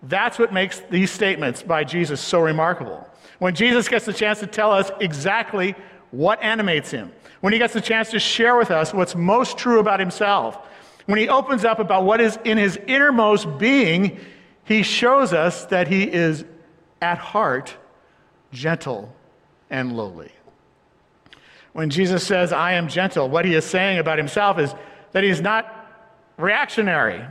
That's 0.02 0.38
what 0.38 0.52
makes 0.52 0.80
these 0.90 1.10
statements 1.10 1.62
by 1.62 1.84
Jesus 1.84 2.20
so 2.20 2.40
remarkable. 2.40 3.06
When 3.38 3.54
Jesus 3.54 3.88
gets 3.88 4.06
the 4.06 4.12
chance 4.12 4.40
to 4.40 4.46
tell 4.46 4.72
us 4.72 4.90
exactly 5.00 5.74
what 6.10 6.42
animates 6.42 6.90
him, 6.90 7.12
when 7.40 7.52
he 7.52 7.58
gets 7.58 7.74
the 7.74 7.80
chance 7.80 8.10
to 8.10 8.18
share 8.18 8.56
with 8.56 8.70
us 8.70 8.92
what's 8.92 9.14
most 9.14 9.56
true 9.58 9.80
about 9.80 10.00
himself, 10.00 10.58
when 11.06 11.18
he 11.18 11.28
opens 11.28 11.64
up 11.64 11.78
about 11.78 12.04
what 12.04 12.20
is 12.20 12.38
in 12.44 12.58
his 12.58 12.78
innermost 12.86 13.58
being, 13.58 14.18
he 14.64 14.82
shows 14.82 15.32
us 15.32 15.64
that 15.66 15.88
he 15.88 16.04
is 16.04 16.44
at 17.02 17.18
heart 17.18 17.74
gentle 18.52 19.14
and 19.70 19.96
lowly. 19.96 20.32
When 21.72 21.90
Jesus 21.90 22.26
says, 22.26 22.52
I 22.52 22.72
am 22.72 22.88
gentle, 22.88 23.28
what 23.28 23.44
he 23.44 23.54
is 23.54 23.64
saying 23.64 23.98
about 23.98 24.18
himself 24.18 24.58
is 24.58 24.74
that 25.12 25.24
he's 25.24 25.40
not 25.40 25.66
reactionary. 26.36 27.24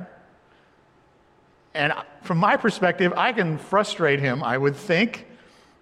And 1.80 1.94
from 2.24 2.40
my 2.40 2.58
perspective, 2.58 3.14
I 3.16 3.32
can 3.32 3.58
frustrate 3.58 4.20
him, 4.20 4.44
I 4.44 4.58
would 4.58 4.76
think, 4.76 5.26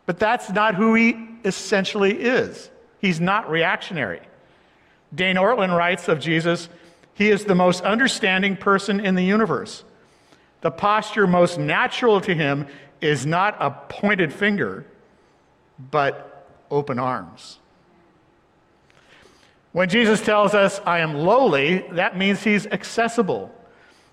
but 0.05 0.19
that's 0.19 0.51
not 0.51 0.75
who 0.75 0.93
he 0.93 1.27
essentially 1.43 2.13
is. 2.13 2.69
He's 2.99 3.19
not 3.19 3.49
reactionary. 3.49 4.21
Dane 5.15 5.37
Ortlund 5.37 5.75
writes 5.75 6.07
of 6.07 6.19
Jesus, 6.19 6.69
he 7.15 7.31
is 7.31 7.45
the 7.45 7.55
most 7.55 7.81
understanding 7.81 8.55
person 8.55 8.99
in 8.99 9.15
the 9.15 9.23
universe. 9.23 9.83
The 10.61 10.69
posture 10.69 11.25
most 11.25 11.57
natural 11.57 12.21
to 12.21 12.35
him 12.35 12.67
is 13.01 13.25
not 13.25 13.57
a 13.59 13.71
pointed 13.71 14.31
finger, 14.31 14.85
but 15.89 16.47
open 16.69 16.99
arms. 16.99 17.57
When 19.71 19.89
Jesus 19.89 20.21
tells 20.21 20.53
us, 20.53 20.79
I 20.85 20.99
am 20.99 21.15
lowly, 21.15 21.87
that 21.93 22.15
means 22.15 22.43
he's 22.43 22.67
accessible. 22.67 23.51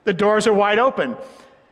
The 0.05 0.15
doors 0.15 0.47
are 0.47 0.55
wide 0.55 0.79
open. 0.79 1.19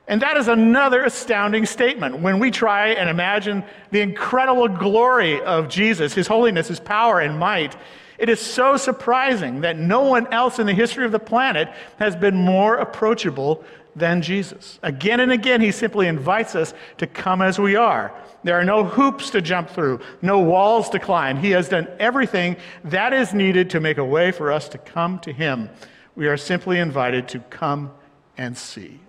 And 0.09 0.21
that 0.23 0.37
is 0.37 0.49
another 0.49 1.05
astounding 1.05 1.65
statement. 1.65 2.21
When 2.21 2.39
we 2.39 2.51
try 2.51 2.89
and 2.89 3.09
imagine 3.09 3.65
the 3.91 4.01
incredible 4.01 4.69
glory 4.69 5.41
of 5.41 5.69
Jesus, 5.69 6.13
his 6.13 6.27
holiness, 6.27 6.69
his 6.69 6.81
power, 6.81 7.21
and 7.21 7.39
might, 7.39 7.77
it 8.19 8.29
is 8.29 8.41
so 8.41 8.77
surprising 8.77 9.63
that 9.63 9.79
no 9.79 10.03
one 10.03 10.33
else 10.33 10.59
in 10.59 10.67
the 10.67 10.75
history 10.75 11.05
of 11.05 11.13
the 11.13 11.19
planet 11.19 11.69
has 11.99 12.15
been 12.15 12.37
more 12.37 12.77
approachable 12.77 13.65
than 13.95 14.23
Jesus. 14.23 14.79
Again 14.83 15.21
and 15.21 15.33
again, 15.33 15.61
he 15.61 15.71
simply 15.71 16.07
invites 16.07 16.55
us 16.55 16.75
to 16.99 17.07
come 17.07 17.43
as 17.43 17.59
we 17.59 17.77
are. 17.77 18.13
There 18.43 18.59
are 18.59 18.65
no 18.65 18.85
hoops 18.85 19.31
to 19.31 19.41
jump 19.43 19.71
through, 19.71 20.01
no 20.21 20.41
walls 20.41 20.89
to 20.91 20.99
climb. 20.99 21.37
He 21.37 21.51
has 21.51 21.69
done 21.69 21.89
everything 21.99 22.57
that 22.85 23.13
is 23.13 23.35
needed 23.35 23.71
to 23.71 23.81
make 23.81 23.99
a 23.99 24.05
way 24.05 24.33
for 24.33 24.51
us 24.51 24.69
to 24.71 24.79
come 24.79 25.19
to 25.21 25.33
him. 25.33 25.69
We 26.17 26.27
are 26.27 26.37
simply 26.37 26.79
invited 26.79 27.29
to 27.29 27.41
come 27.41 27.93
and 28.37 28.57
see. 28.57 29.01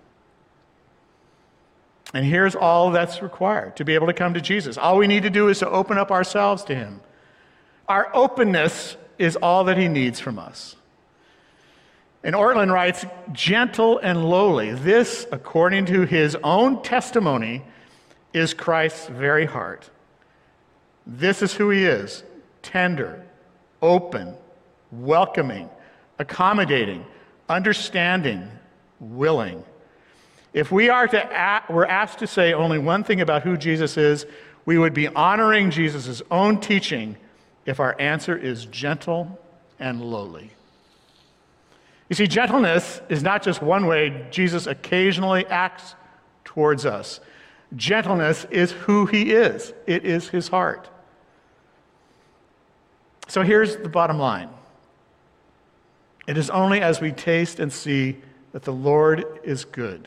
And 2.14 2.24
here's 2.24 2.54
all 2.54 2.92
that's 2.92 3.20
required 3.20 3.76
to 3.76 3.84
be 3.84 3.94
able 3.94 4.06
to 4.06 4.12
come 4.12 4.34
to 4.34 4.40
Jesus. 4.40 4.78
All 4.78 4.96
we 4.96 5.08
need 5.08 5.24
to 5.24 5.30
do 5.30 5.48
is 5.48 5.58
to 5.58 5.68
open 5.68 5.98
up 5.98 6.12
ourselves 6.12 6.62
to 6.64 6.74
him. 6.74 7.00
Our 7.88 8.08
openness 8.14 8.96
is 9.18 9.34
all 9.36 9.64
that 9.64 9.76
he 9.76 9.88
needs 9.88 10.20
from 10.20 10.38
us. 10.38 10.76
And 12.22 12.34
Ortlund 12.34 12.72
writes, 12.72 13.04
gentle 13.32 13.98
and 13.98 14.24
lowly. 14.24 14.72
This, 14.72 15.26
according 15.30 15.86
to 15.86 16.06
his 16.06 16.36
own 16.42 16.82
testimony, 16.82 17.62
is 18.32 18.54
Christ's 18.54 19.08
very 19.08 19.44
heart. 19.44 19.90
This 21.06 21.42
is 21.42 21.52
who 21.52 21.70
he 21.70 21.84
is 21.84 22.22
tender, 22.62 23.26
open, 23.82 24.34
welcoming, 24.90 25.68
accommodating, 26.18 27.04
understanding, 27.48 28.48
willing. 29.00 29.64
If 30.54 30.70
we 30.70 30.88
are 30.88 31.08
to 31.08 31.62
we're 31.68 31.84
asked 31.84 32.20
to 32.20 32.28
say 32.28 32.52
only 32.52 32.78
one 32.78 33.02
thing 33.02 33.20
about 33.20 33.42
who 33.42 33.56
Jesus 33.56 33.96
is, 33.96 34.24
we 34.64 34.78
would 34.78 34.94
be 34.94 35.08
honoring 35.08 35.70
Jesus' 35.70 36.22
own 36.30 36.60
teaching 36.60 37.16
if 37.66 37.80
our 37.80 37.96
answer 38.00 38.36
is 38.36 38.64
gentle 38.66 39.38
and 39.80 40.00
lowly. 40.00 40.52
You 42.08 42.14
see, 42.14 42.28
gentleness 42.28 43.00
is 43.08 43.22
not 43.22 43.42
just 43.42 43.62
one 43.62 43.86
way 43.86 44.26
Jesus 44.30 44.68
occasionally 44.68 45.44
acts 45.46 45.96
towards 46.44 46.86
us. 46.86 47.18
Gentleness 47.74 48.46
is 48.50 48.70
who 48.70 49.06
he 49.06 49.32
is, 49.32 49.72
it 49.86 50.04
is 50.04 50.28
his 50.28 50.48
heart. 50.48 50.88
So 53.26 53.42
here's 53.42 53.76
the 53.76 53.88
bottom 53.88 54.18
line 54.18 54.50
It 56.28 56.38
is 56.38 56.48
only 56.50 56.80
as 56.80 57.00
we 57.00 57.10
taste 57.10 57.58
and 57.58 57.72
see 57.72 58.18
that 58.52 58.62
the 58.62 58.72
Lord 58.72 59.24
is 59.42 59.64
good. 59.64 60.06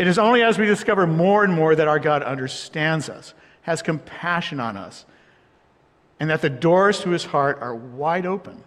It 0.00 0.06
is 0.06 0.18
only 0.18 0.42
as 0.42 0.58
we 0.58 0.64
discover 0.64 1.06
more 1.06 1.44
and 1.44 1.52
more 1.52 1.76
that 1.76 1.86
our 1.86 1.98
God 1.98 2.22
understands 2.22 3.10
us, 3.10 3.34
has 3.60 3.82
compassion 3.82 4.58
on 4.58 4.78
us, 4.78 5.04
and 6.18 6.30
that 6.30 6.40
the 6.40 6.48
doors 6.48 7.00
to 7.00 7.10
his 7.10 7.22
heart 7.26 7.58
are 7.60 7.74
wide 7.74 8.24
open. 8.24 8.64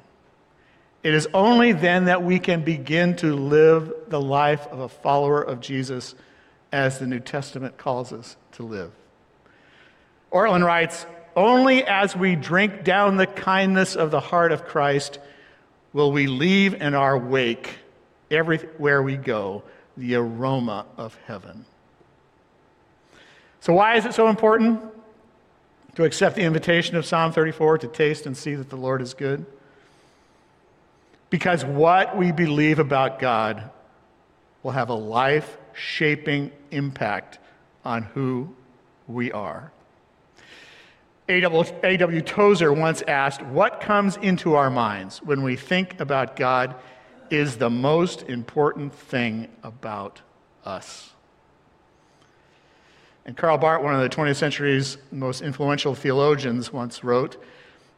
It 1.02 1.16
is 1.16 1.28
only 1.34 1.72
then 1.72 2.06
that 2.06 2.22
we 2.22 2.38
can 2.38 2.64
begin 2.64 3.16
to 3.16 3.36
live 3.36 3.92
the 4.10 4.22
life 4.22 4.68
of 4.68 4.80
a 4.80 4.88
follower 4.88 5.42
of 5.42 5.60
Jesus 5.60 6.14
as 6.72 7.00
the 7.00 7.08
New 7.08 7.20
Testament 7.20 7.80
calls 7.80 8.14
us 8.14 8.38
to 8.52 8.64
live. 8.64 8.92
Ortlund 10.32 10.64
writes 10.64 11.08
Only 11.36 11.84
as 11.84 12.16
we 12.16 12.36
drink 12.36 12.84
down 12.84 13.18
the 13.18 13.26
kindness 13.26 13.96
of 13.96 14.12
the 14.12 14.20
heart 14.20 14.52
of 14.52 14.66
Christ 14.66 15.18
will 15.94 16.12
we 16.12 16.28
leave 16.28 16.76
in 16.76 16.94
our 16.94 17.18
wake, 17.18 17.80
everywhere 18.30 19.02
we 19.02 19.18
go, 19.18 19.64
the 19.98 20.16
aroma 20.16 20.86
of 20.98 21.18
heaven. 21.26 21.66
So, 23.60 23.74
why 23.74 23.96
is 23.96 24.06
it 24.06 24.14
so 24.14 24.28
important 24.28 24.82
to 25.96 26.04
accept 26.04 26.36
the 26.36 26.42
invitation 26.42 26.96
of 26.96 27.06
Psalm 27.06 27.32
34 27.32 27.80
to 27.80 27.88
taste 27.88 28.26
and 28.26 28.36
see 28.36 28.56
that 28.56 28.70
the 28.70 28.76
Lord 28.76 29.02
is 29.02 29.14
good? 29.14 29.46
Because 31.30 31.64
what 31.64 32.18
we 32.18 32.32
believe 32.32 32.80
about 32.80 33.20
God 33.20 33.70
will 34.62 34.72
have 34.72 34.90
a 34.90 34.96
life 34.96 35.58
shaping 35.74 36.52
impact 36.72 37.40
on 37.86 38.04
who 38.04 38.54
we 39.08 39.32
are. 39.32 39.72
A.W. 41.30 42.22
Tozer 42.22 42.74
once 42.74 43.02
asked, 43.04 43.42
What 43.42 43.80
comes 43.80 44.18
into 44.18 44.56
our 44.56 44.70
minds 44.70 45.22
when 45.24 45.42
we 45.42 45.56
think 45.56 46.00
about 46.00 46.36
God 46.36 46.76
is 47.30 47.58
the 47.58 47.70
most 47.70 48.24
important 48.24 48.94
thing 48.94 49.48
about 49.64 50.22
us. 50.66 51.12
And 53.26 53.38
Karl 53.38 53.58
Barth, 53.58 53.82
one 53.82 53.96
of 53.96 54.02
the 54.02 54.10
20th 54.14 54.36
century's 54.36 54.98
most 55.12 55.42
influential 55.42 55.96
theologians, 55.96 56.74
once 56.74 57.04
wrote, 57.04 57.42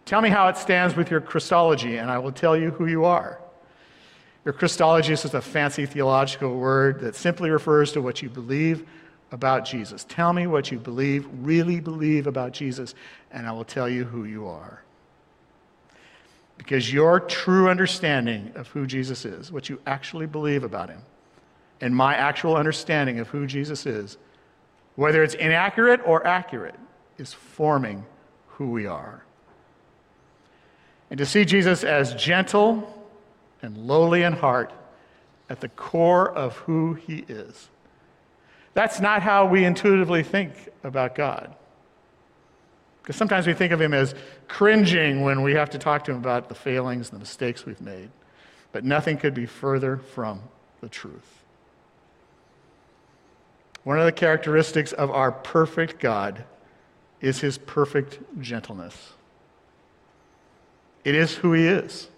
Tell 0.06 0.22
me 0.22 0.30
how 0.30 0.48
it 0.48 0.58
stands 0.58 0.96
with 0.96 1.10
your 1.10 1.20
Christology, 1.20 1.98
and 1.98 2.12
I 2.12 2.20
will 2.20 2.32
tell 2.32 2.56
you 2.56 2.70
who 2.70 2.86
you 2.86 3.06
are. 3.06 3.40
Your 4.46 4.54
Christology 4.54 5.14
is 5.14 5.24
just 5.24 5.34
a 5.34 5.42
fancy 5.42 5.88
theological 5.88 6.56
word 6.56 7.00
that 7.00 7.16
simply 7.16 7.50
refers 7.50 7.92
to 7.94 8.02
what 8.02 8.22
you 8.22 8.30
believe 8.30 8.88
about 9.32 9.66
Jesus. 9.66 10.06
Tell 10.08 10.32
me 10.32 10.46
what 10.46 10.72
you 10.72 10.78
believe, 10.78 11.28
really 11.42 11.80
believe 11.80 12.28
about 12.28 12.52
Jesus, 12.52 12.94
and 13.32 13.48
I 13.48 13.52
will 13.52 13.66
tell 13.66 13.90
you 13.90 14.04
who 14.04 14.26
you 14.26 14.46
are. 14.48 14.85
Because 16.58 16.92
your 16.92 17.20
true 17.20 17.70
understanding 17.70 18.52
of 18.56 18.68
who 18.70 18.88
Jesus 18.88 19.26
is, 19.26 19.52
what 19.52 19.70
you 19.70 19.80
actually 19.86 20.26
believe 20.26 20.64
about 20.64 20.90
him, 20.90 21.02
and 21.82 21.96
my 21.96 22.16
actual 22.16 22.56
understanding 22.56 23.20
of 23.20 23.28
who 23.28 23.46
Jesus 23.46 23.86
is, 23.86 24.18
whether 24.96 25.22
it's 25.22 25.34
inaccurate 25.34 26.02
or 26.06 26.26
accurate, 26.26 26.76
is 27.18 27.34
forming 27.34 28.06
who 28.48 28.72
we 28.72 28.86
are. 28.86 29.24
And 31.10 31.18
to 31.18 31.26
see 31.26 31.46
Jesus 31.46 31.84
as 31.84 32.14
gentle 32.16 33.08
and 33.62 33.78
lowly 33.78 34.24
in 34.24 34.34
heart 34.34 34.72
at 35.50 35.60
the 35.60 35.70
core 35.70 36.32
of 36.32 36.56
who 36.58 36.94
he 36.94 37.26
is 37.28 37.70
that's 38.76 39.00
not 39.00 39.24
how 39.24 39.46
we 39.46 39.64
intuitively 39.64 40.22
think 40.22 40.54
about 40.84 41.16
God. 41.16 41.56
Because 43.06 43.18
sometimes 43.18 43.46
we 43.46 43.54
think 43.54 43.72
of 43.72 43.80
him 43.80 43.94
as 43.94 44.16
cringing 44.48 45.22
when 45.22 45.44
we 45.44 45.54
have 45.54 45.70
to 45.70 45.78
talk 45.78 46.04
to 46.06 46.12
him 46.12 46.18
about 46.18 46.50
the 46.50 46.56
failings 46.56 47.10
and 47.10 47.18
the 47.18 47.20
mistakes 47.20 47.66
we've 47.66 47.82
made. 47.82 48.10
But 48.72 48.84
nothing 48.84 49.18
could 49.18 49.36
be 49.36 49.46
further 49.46 49.98
from 49.98 50.42
the 50.82 50.90
truth. 50.90 51.44
One 53.84 54.00
of 54.00 54.06
the 54.06 54.12
characteristics 54.12 54.92
of 54.94 55.12
our 55.12 55.32
perfect 55.32 56.00
God 56.00 56.44
is 57.22 57.42
his 57.42 57.60
perfect 57.60 58.20
gentleness. 58.42 59.14
It 61.04 61.14
is 61.14 61.36
who 61.36 61.54
he 61.54 61.68
is, 61.68 62.10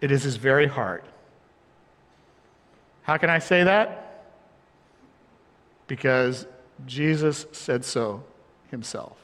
it 0.00 0.10
is 0.10 0.22
his 0.22 0.36
very 0.36 0.66
heart. 0.66 1.04
How 3.02 3.18
can 3.18 3.28
I 3.28 3.38
say 3.38 3.64
that? 3.64 4.06
because 5.86 6.46
Jesus 6.84 7.46
said 7.52 7.84
so 7.84 8.24
himself. 8.70 9.16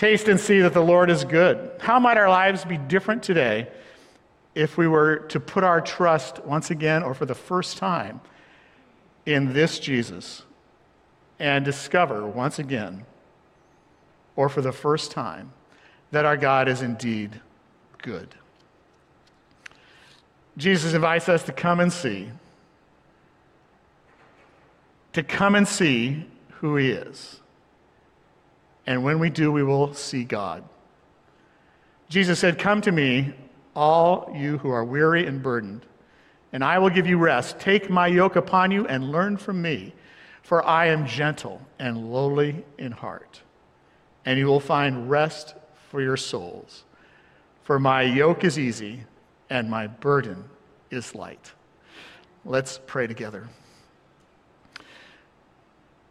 Taste 0.00 0.28
and 0.28 0.40
see 0.40 0.60
that 0.60 0.72
the 0.72 0.80
Lord 0.80 1.10
is 1.10 1.24
good. 1.24 1.72
How 1.78 2.00
might 2.00 2.16
our 2.16 2.30
lives 2.30 2.64
be 2.64 2.78
different 2.78 3.22
today 3.22 3.68
if 4.54 4.78
we 4.78 4.88
were 4.88 5.18
to 5.28 5.38
put 5.38 5.62
our 5.62 5.82
trust 5.82 6.42
once 6.42 6.70
again 6.70 7.02
or 7.02 7.12
for 7.12 7.26
the 7.26 7.34
first 7.34 7.76
time 7.76 8.22
in 9.26 9.52
this 9.52 9.78
Jesus 9.78 10.44
and 11.38 11.66
discover 11.66 12.26
once 12.26 12.58
again 12.58 13.04
or 14.36 14.48
for 14.48 14.62
the 14.62 14.72
first 14.72 15.10
time 15.10 15.52
that 16.12 16.24
our 16.24 16.38
God 16.38 16.66
is 16.66 16.80
indeed 16.80 17.38
good? 17.98 18.34
Jesus 20.56 20.94
invites 20.94 21.28
us 21.28 21.42
to 21.42 21.52
come 21.52 21.78
and 21.78 21.92
see 21.92 22.30
to 25.12 25.22
come 25.22 25.54
and 25.54 25.68
see 25.68 26.24
who 26.52 26.76
He 26.76 26.90
is. 26.90 27.39
And 28.90 29.04
when 29.04 29.20
we 29.20 29.30
do, 29.30 29.52
we 29.52 29.62
will 29.62 29.94
see 29.94 30.24
God. 30.24 30.64
Jesus 32.08 32.40
said, 32.40 32.58
Come 32.58 32.80
to 32.80 32.90
me, 32.90 33.32
all 33.76 34.32
you 34.34 34.58
who 34.58 34.70
are 34.70 34.84
weary 34.84 35.28
and 35.28 35.40
burdened, 35.40 35.86
and 36.52 36.64
I 36.64 36.80
will 36.80 36.90
give 36.90 37.06
you 37.06 37.16
rest. 37.16 37.60
Take 37.60 37.88
my 37.88 38.08
yoke 38.08 38.34
upon 38.34 38.72
you 38.72 38.88
and 38.88 39.12
learn 39.12 39.36
from 39.36 39.62
me, 39.62 39.94
for 40.42 40.66
I 40.66 40.86
am 40.86 41.06
gentle 41.06 41.62
and 41.78 42.10
lowly 42.12 42.64
in 42.78 42.90
heart, 42.90 43.42
and 44.24 44.40
you 44.40 44.46
will 44.46 44.58
find 44.58 45.08
rest 45.08 45.54
for 45.88 46.02
your 46.02 46.16
souls. 46.16 46.82
For 47.62 47.78
my 47.78 48.02
yoke 48.02 48.42
is 48.42 48.58
easy 48.58 49.04
and 49.48 49.70
my 49.70 49.86
burden 49.86 50.46
is 50.90 51.14
light. 51.14 51.52
Let's 52.44 52.80
pray 52.88 53.06
together. 53.06 53.48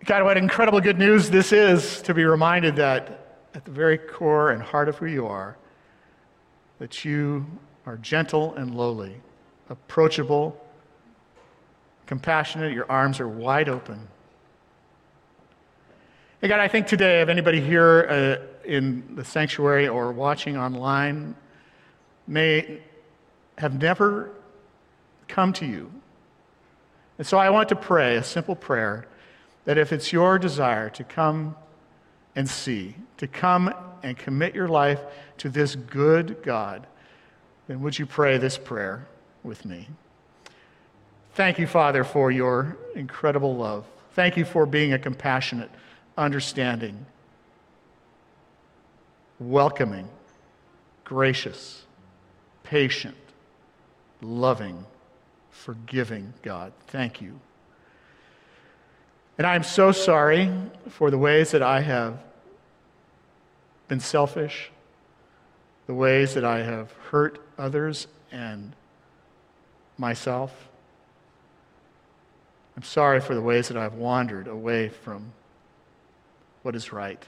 God, 0.05 0.23
what 0.23 0.37
incredible 0.37 0.79
good 0.79 0.97
news 0.97 1.29
this 1.29 1.51
is 1.51 2.01
to 2.03 2.13
be 2.13 2.23
reminded 2.23 2.77
that 2.77 3.37
at 3.53 3.65
the 3.65 3.71
very 3.71 3.97
core 3.97 4.51
and 4.51 4.61
heart 4.61 4.87
of 4.87 4.97
who 4.97 5.07
you 5.07 5.27
are, 5.27 5.57
that 6.79 7.03
you 7.03 7.45
are 7.85 7.97
gentle 7.97 8.55
and 8.55 8.75
lowly, 8.75 9.15
approachable, 9.69 10.57
compassionate, 12.05 12.73
your 12.73 12.89
arms 12.89 13.19
are 13.19 13.27
wide 13.27 13.67
open. 13.67 14.07
Hey, 16.41 16.47
God, 16.47 16.61
I 16.61 16.69
think 16.69 16.87
today, 16.87 17.21
if 17.21 17.27
anybody 17.27 17.59
here 17.59 18.07
uh, 18.09 18.65
in 18.65 19.15
the 19.15 19.25
sanctuary 19.25 19.89
or 19.89 20.13
watching 20.13 20.55
online 20.55 21.35
may 22.25 22.79
have 23.57 23.81
never 23.81 24.31
come 25.27 25.51
to 25.53 25.65
you. 25.65 25.91
And 27.17 27.27
so 27.27 27.37
I 27.37 27.49
want 27.49 27.67
to 27.69 27.75
pray 27.75 28.15
a 28.15 28.23
simple 28.23 28.55
prayer 28.55 29.05
that 29.69 29.77
if 29.77 29.93
it's 29.93 30.11
your 30.11 30.39
desire 30.39 30.89
to 30.89 31.03
come 31.03 31.55
and 32.35 32.49
see, 32.49 32.95
to 33.17 33.27
come 33.27 33.71
and 34.01 34.17
commit 34.17 34.55
your 34.55 34.67
life 34.67 34.99
to 35.37 35.47
this 35.47 35.75
good 35.75 36.41
God, 36.41 36.87
then 37.67 37.79
would 37.81 37.99
you 37.99 38.07
pray 38.07 38.39
this 38.39 38.57
prayer 38.57 39.05
with 39.43 39.65
me? 39.65 39.87
Thank 41.35 41.59
you, 41.59 41.67
Father, 41.67 42.03
for 42.03 42.31
your 42.31 42.77
incredible 42.95 43.55
love. 43.55 43.85
Thank 44.13 44.37
you 44.37 44.43
for 44.43 44.65
being 44.65 44.93
a 44.93 44.97
compassionate, 44.97 45.69
understanding, 46.17 47.05
welcoming, 49.39 50.09
gracious, 51.03 51.83
patient, 52.63 53.17
loving, 54.19 54.83
forgiving 55.51 56.33
God. 56.41 56.73
Thank 56.87 57.21
you. 57.21 57.39
And 59.39 59.47
I 59.47 59.55
am 59.55 59.63
so 59.63 59.93
sorry 59.93 60.51
for 60.89 61.09
the 61.09 61.17
ways 61.17 61.51
that 61.51 61.63
I 61.63 61.79
have 61.79 62.19
been 63.87 64.01
selfish, 64.01 64.69
the 65.87 65.93
ways 65.93 66.33
that 66.33 66.43
I 66.43 66.61
have 66.61 66.91
hurt 67.09 67.39
others 67.57 68.07
and 68.33 68.75
myself. 69.97 70.67
I'm 72.75 72.83
sorry 72.83 73.21
for 73.21 73.33
the 73.33 73.41
ways 73.41 73.69
that 73.69 73.77
I've 73.77 73.93
wandered 73.93 74.49
away 74.49 74.89
from 74.89 75.31
what 76.63 76.75
is 76.75 76.91
right. 76.91 77.23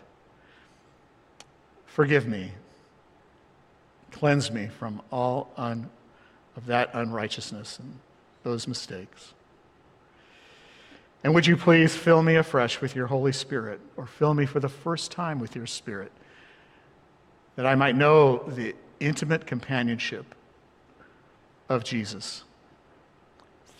Forgive 1.86 2.28
me. 2.28 2.52
Cleanse 4.12 4.52
me 4.52 4.68
from 4.68 5.02
all 5.14 5.54
un- 5.56 5.90
of 6.58 6.66
that 6.66 6.90
unrighteousness 6.94 7.80
and 7.80 8.00
those 8.44 8.68
mistakes. 8.68 9.34
And 11.24 11.36
would 11.36 11.46
you 11.46 11.56
please 11.56 11.96
fill 11.96 12.24
me 12.24 12.36
afresh 12.36 12.82
with 12.82 12.96
your 12.96 13.08
Holy 13.08 13.32
Spirit, 13.32 13.80
or 13.96 14.08
fill 14.08 14.34
me 14.34 14.46
for 14.46 14.60
the 14.60 14.70
first 14.70 15.12
time 15.12 15.40
with 15.40 15.56
your 15.56 15.68
Spirit, 15.68 16.12
that 17.56 17.66
I 17.66 17.76
might 17.76 17.96
know 17.96 18.44
the 18.48 18.76
intimate 19.00 19.46
companionship 19.46 20.34
of 21.70 21.84
Jesus. 21.84 22.44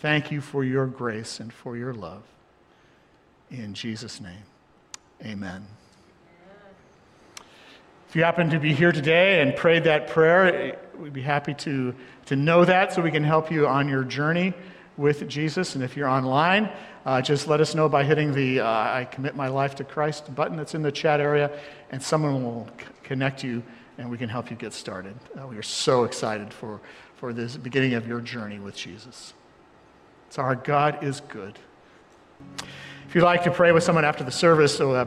Thank 0.00 0.30
you 0.30 0.40
for 0.40 0.64
your 0.64 0.86
grace 0.86 1.40
and 1.40 1.52
for 1.52 1.76
your 1.76 1.92
love. 1.92 2.22
In 3.50 3.74
Jesus' 3.74 4.20
name, 4.20 4.44
amen. 5.24 5.66
If 8.08 8.16
you 8.16 8.24
happen 8.24 8.50
to 8.50 8.60
be 8.60 8.74
here 8.74 8.92
today 8.92 9.40
and 9.40 9.56
prayed 9.56 9.84
that 9.84 10.08
prayer, 10.08 10.78
we'd 10.98 11.12
be 11.12 11.22
happy 11.22 11.54
to, 11.54 11.94
to 12.26 12.36
know 12.36 12.64
that 12.64 12.92
so 12.92 13.02
we 13.02 13.10
can 13.10 13.24
help 13.24 13.50
you 13.50 13.66
on 13.66 13.88
your 13.88 14.04
journey 14.04 14.54
with 14.96 15.28
Jesus. 15.28 15.74
And 15.74 15.82
if 15.82 15.96
you're 15.96 16.08
online, 16.08 16.70
uh, 17.04 17.20
just 17.22 17.48
let 17.48 17.60
us 17.60 17.74
know 17.74 17.88
by 17.88 18.04
hitting 18.04 18.32
the 18.32 18.60
uh, 18.60 18.66
I 18.66 19.08
commit 19.10 19.34
my 19.34 19.48
life 19.48 19.74
to 19.76 19.84
Christ 19.84 20.34
button 20.34 20.56
that's 20.56 20.74
in 20.74 20.82
the 20.82 20.92
chat 20.92 21.20
area, 21.20 21.50
and 21.90 22.02
someone 22.02 22.42
will 22.44 22.68
c- 22.78 22.86
connect 23.02 23.42
you 23.42 23.62
and 23.98 24.10
we 24.10 24.18
can 24.18 24.28
help 24.28 24.50
you 24.50 24.56
get 24.56 24.72
started. 24.72 25.14
Uh, 25.38 25.46
we 25.46 25.56
are 25.56 25.62
so 25.62 26.04
excited 26.04 26.52
for, 26.52 26.80
for 27.16 27.32
this 27.32 27.56
beginning 27.56 27.94
of 27.94 28.06
your 28.06 28.20
journey 28.20 28.58
with 28.58 28.74
Jesus. 28.74 29.34
So, 30.30 30.42
our 30.42 30.54
God 30.54 31.04
is 31.04 31.20
good. 31.20 31.58
If 33.06 33.14
you'd 33.14 33.24
like 33.24 33.44
to 33.44 33.50
pray 33.50 33.72
with 33.72 33.84
someone 33.84 34.04
after 34.04 34.24
the 34.24 34.30
service, 34.30 34.76
so 34.76 35.06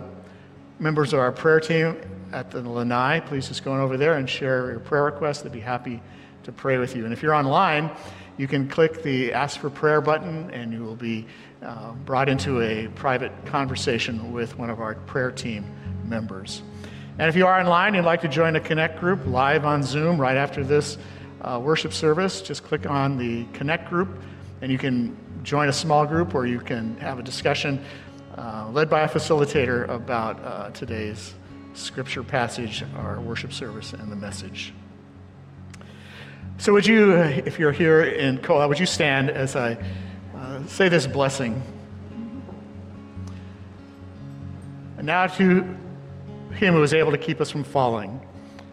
members 0.79 1.13
of 1.13 1.19
our 1.19 1.31
prayer 1.31 1.59
team 1.59 1.97
at 2.31 2.51
the 2.51 2.61
Lanai, 2.61 3.21
please 3.21 3.47
just 3.47 3.63
go 3.63 3.71
on 3.71 3.79
over 3.79 3.97
there 3.97 4.15
and 4.15 4.29
share 4.29 4.71
your 4.71 4.79
prayer 4.79 5.03
request. 5.03 5.43
They'd 5.43 5.51
be 5.51 5.59
happy 5.59 6.01
to 6.43 6.51
pray 6.51 6.77
with 6.77 6.95
you. 6.95 7.05
And 7.05 7.13
if 7.13 7.23
you're 7.23 7.33
online, 7.33 7.89
you 8.37 8.47
can 8.47 8.67
click 8.67 9.01
the 9.01 9.33
Ask 9.33 9.59
for 9.59 9.69
Prayer 9.69 10.01
button 10.01 10.51
and 10.51 10.73
you 10.73 10.83
will 10.83 10.95
be 10.95 11.25
uh, 11.61 11.93
brought 11.93 12.27
into 12.27 12.61
a 12.61 12.87
private 12.89 13.31
conversation 13.45 14.33
with 14.33 14.57
one 14.57 14.69
of 14.69 14.79
our 14.81 14.95
prayer 14.95 15.31
team 15.31 15.65
members. 16.03 16.61
And 17.17 17.29
if 17.29 17.35
you 17.35 17.47
are 17.47 17.59
online 17.59 17.89
and 17.89 17.97
you'd 17.97 18.05
like 18.05 18.21
to 18.21 18.27
join 18.27 18.55
a 18.57 18.59
Connect 18.59 18.99
group 18.99 19.25
live 19.25 19.65
on 19.65 19.83
Zoom 19.83 20.19
right 20.19 20.35
after 20.35 20.63
this 20.63 20.97
uh, 21.41 21.59
worship 21.63 21.93
service, 21.93 22.41
just 22.41 22.63
click 22.63 22.89
on 22.89 23.17
the 23.17 23.45
Connect 23.53 23.89
group 23.89 24.09
and 24.61 24.71
you 24.71 24.77
can 24.77 25.15
join 25.43 25.69
a 25.69 25.73
small 25.73 26.05
group 26.05 26.35
or 26.35 26.45
you 26.45 26.59
can 26.59 26.97
have 26.97 27.19
a 27.19 27.23
discussion 27.23 27.83
uh, 28.37 28.69
led 28.71 28.89
by 28.89 29.03
a 29.03 29.07
facilitator 29.07 29.87
about 29.87 30.43
uh, 30.43 30.69
today's 30.71 31.35
scripture 31.73 32.23
passage, 32.23 32.83
our 32.97 33.21
worship 33.21 33.53
service, 33.53 33.93
and 33.93 34.11
the 34.11 34.15
message. 34.15 34.73
So, 36.57 36.71
would 36.73 36.87
you, 36.87 37.13
uh, 37.13 37.41
if 37.45 37.59
you're 37.59 37.73
here 37.73 38.01
in 38.03 38.37
Koa, 38.37 38.67
would 38.67 38.79
you 38.79 38.85
stand 38.85 39.29
as 39.29 39.55
I 39.55 39.77
uh, 40.35 40.65
say 40.67 40.87
this 40.87 41.05
blessing? 41.05 41.61
And 44.97 45.05
now 45.05 45.27
to 45.27 45.61
him 46.53 46.73
who 46.73 46.81
is 46.81 46.93
able 46.93 47.11
to 47.11 47.17
keep 47.17 47.41
us 47.41 47.51
from 47.51 47.63
falling 47.63 48.21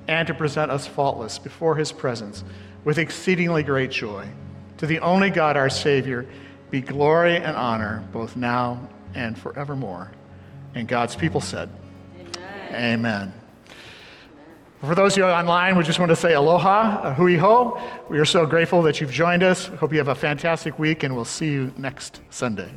and 0.07 0.27
to 0.29 0.35
present 0.35 0.71
us 0.71 0.87
faultless 0.87 1.39
before 1.39 1.75
his 1.75 1.91
presence 1.91 2.45
with 2.85 2.99
exceedingly 2.99 3.63
great 3.63 3.91
joy. 3.91 4.29
To 4.79 4.87
the 4.87 5.01
only 5.01 5.31
God, 5.31 5.57
our 5.57 5.71
Savior, 5.71 6.27
be 6.71 6.81
glory 6.81 7.37
and 7.37 7.57
honor 7.57 8.05
both 8.13 8.37
now 8.37 8.89
and 9.15 9.39
forevermore. 9.39 10.11
And 10.75 10.89
God's 10.89 11.15
people 11.15 11.41
said, 11.41 11.69
Amen. 12.17 12.75
Amen. 12.75 13.42
For 14.83 14.97
those 14.97 15.13
of 15.13 15.19
you 15.19 15.25
online, 15.27 15.77
we 15.77 15.85
just 15.85 16.01
want 16.01 16.11
to 16.11 16.17
say 16.17 16.35
aloha, 16.35 17.15
hui 17.15 17.37
ho. 17.37 17.81
We 18.11 18.19
are 18.19 18.25
so 18.25 18.45
grateful 18.47 18.83
that 18.83 19.01
you've 19.01 19.13
joined 19.13 19.45
us. 19.45 19.67
Hope 19.67 19.93
you 19.93 19.99
have 19.99 20.09
a 20.09 20.15
fantastic 20.15 20.77
week, 20.77 21.05
and 21.05 21.15
we'll 21.15 21.25
see 21.25 21.53
you 21.53 21.73
next 21.77 22.21
Sunday. 22.31 22.75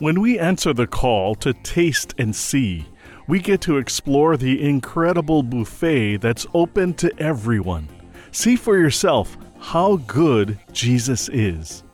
When 0.00 0.20
we 0.20 0.38
answer 0.38 0.74
the 0.74 0.86
call 0.86 1.34
to 1.36 1.54
taste 1.54 2.14
and 2.18 2.36
see, 2.36 2.86
we 3.26 3.38
get 3.38 3.62
to 3.62 3.78
explore 3.78 4.36
the 4.36 4.62
incredible 4.62 5.42
buffet 5.42 6.18
that's 6.18 6.46
open 6.52 6.92
to 6.94 7.10
everyone. 7.18 7.88
See 8.32 8.54
for 8.54 8.76
yourself 8.76 9.38
how 9.60 9.96
good 9.96 10.58
Jesus 10.72 11.30
is. 11.30 11.84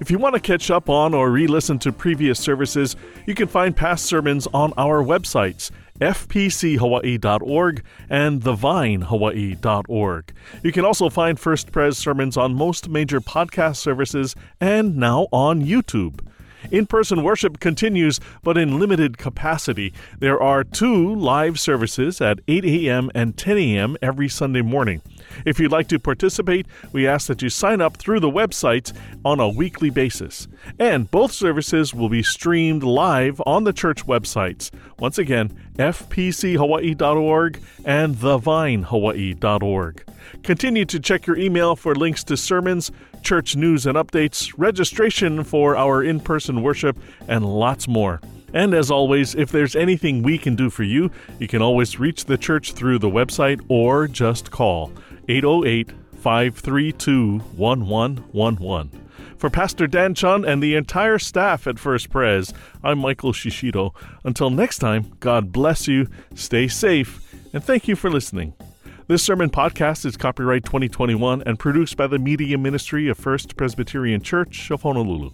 If 0.00 0.10
you 0.10 0.18
want 0.18 0.34
to 0.34 0.40
catch 0.40 0.72
up 0.72 0.90
on 0.90 1.14
or 1.14 1.30
re 1.30 1.46
listen 1.46 1.78
to 1.78 1.92
previous 1.92 2.40
services, 2.40 2.96
you 3.26 3.34
can 3.36 3.46
find 3.46 3.74
past 3.74 4.04
sermons 4.04 4.48
on 4.52 4.72
our 4.76 5.02
websites, 5.02 5.70
fpchawaii.org 6.00 7.84
and 8.08 8.42
thevinehawaii.org. 8.42 10.32
You 10.62 10.72
can 10.72 10.84
also 10.84 11.08
find 11.10 11.38
First 11.38 11.72
Pres 11.72 11.98
sermons 11.98 12.36
on 12.36 12.54
most 12.54 12.88
major 12.88 13.20
podcast 13.20 13.76
services 13.76 14.34
and 14.60 14.96
now 14.96 15.28
on 15.32 15.62
YouTube. 15.62 16.20
In 16.70 16.86
person 16.86 17.22
worship 17.22 17.60
continues, 17.60 18.18
but 18.42 18.58
in 18.58 18.78
limited 18.78 19.18
capacity. 19.18 19.92
There 20.18 20.40
are 20.42 20.64
two 20.64 21.14
live 21.14 21.60
services 21.60 22.20
at 22.20 22.40
8 22.48 22.64
a.m. 22.64 23.10
and 23.14 23.36
10 23.36 23.58
a.m. 23.58 23.96
every 24.02 24.28
Sunday 24.28 24.62
morning. 24.62 25.02
If 25.44 25.58
you'd 25.60 25.72
like 25.72 25.88
to 25.88 25.98
participate, 25.98 26.66
we 26.92 27.06
ask 27.06 27.26
that 27.28 27.42
you 27.42 27.48
sign 27.48 27.80
up 27.80 27.96
through 27.96 28.20
the 28.20 28.30
website 28.30 28.92
on 29.24 29.40
a 29.40 29.48
weekly 29.48 29.90
basis. 29.90 30.48
And 30.78 31.10
both 31.10 31.32
services 31.32 31.94
will 31.94 32.08
be 32.08 32.22
streamed 32.22 32.82
live 32.82 33.40
on 33.46 33.64
the 33.64 33.72
church 33.72 34.06
websites. 34.06 34.70
Once 34.98 35.18
again, 35.18 35.52
fpchawaii.org 35.76 37.60
and 37.84 38.16
thevinehawaii.org. 38.16 40.04
Continue 40.42 40.84
to 40.84 41.00
check 41.00 41.26
your 41.26 41.36
email 41.36 41.76
for 41.76 41.94
links 41.94 42.24
to 42.24 42.36
sermons, 42.36 42.90
church 43.22 43.56
news 43.56 43.86
and 43.86 43.96
updates, 43.96 44.52
registration 44.56 45.44
for 45.44 45.76
our 45.76 46.02
in 46.02 46.20
person 46.20 46.62
worship, 46.62 46.98
and 47.28 47.44
lots 47.44 47.86
more. 47.88 48.20
And 48.52 48.72
as 48.72 48.90
always, 48.90 49.34
if 49.34 49.50
there's 49.50 49.76
anything 49.76 50.22
we 50.22 50.38
can 50.38 50.54
do 50.56 50.70
for 50.70 50.82
you, 50.82 51.10
you 51.38 51.48
can 51.48 51.60
always 51.60 51.98
reach 51.98 52.24
the 52.24 52.38
church 52.38 52.72
through 52.72 52.98
the 53.00 53.10
website 53.10 53.60
or 53.68 54.08
just 54.08 54.50
call 54.50 54.92
808 55.28 55.92
532 56.20 57.38
1111. 57.56 59.06
For 59.38 59.50
Pastor 59.50 59.86
Dan 59.86 60.14
Chun 60.14 60.44
and 60.44 60.62
the 60.62 60.74
entire 60.74 61.18
staff 61.18 61.66
at 61.66 61.78
First 61.78 62.10
Pres, 62.10 62.54
I'm 62.82 62.98
Michael 62.98 63.32
Shishido. 63.32 63.94
Until 64.24 64.50
next 64.50 64.78
time, 64.78 65.12
God 65.20 65.52
bless 65.52 65.86
you, 65.86 66.08
stay 66.34 66.68
safe, 66.68 67.20
and 67.52 67.62
thank 67.62 67.86
you 67.86 67.96
for 67.96 68.10
listening. 68.10 68.54
This 69.08 69.22
sermon 69.22 69.50
podcast 69.50 70.04
is 70.04 70.16
copyright 70.16 70.64
2021 70.64 71.42
and 71.44 71.58
produced 71.58 71.96
by 71.96 72.06
the 72.06 72.18
Media 72.18 72.58
Ministry 72.58 73.08
of 73.08 73.18
First 73.18 73.56
Presbyterian 73.56 74.22
Church 74.22 74.70
of 74.70 74.82
Honolulu. 74.82 75.30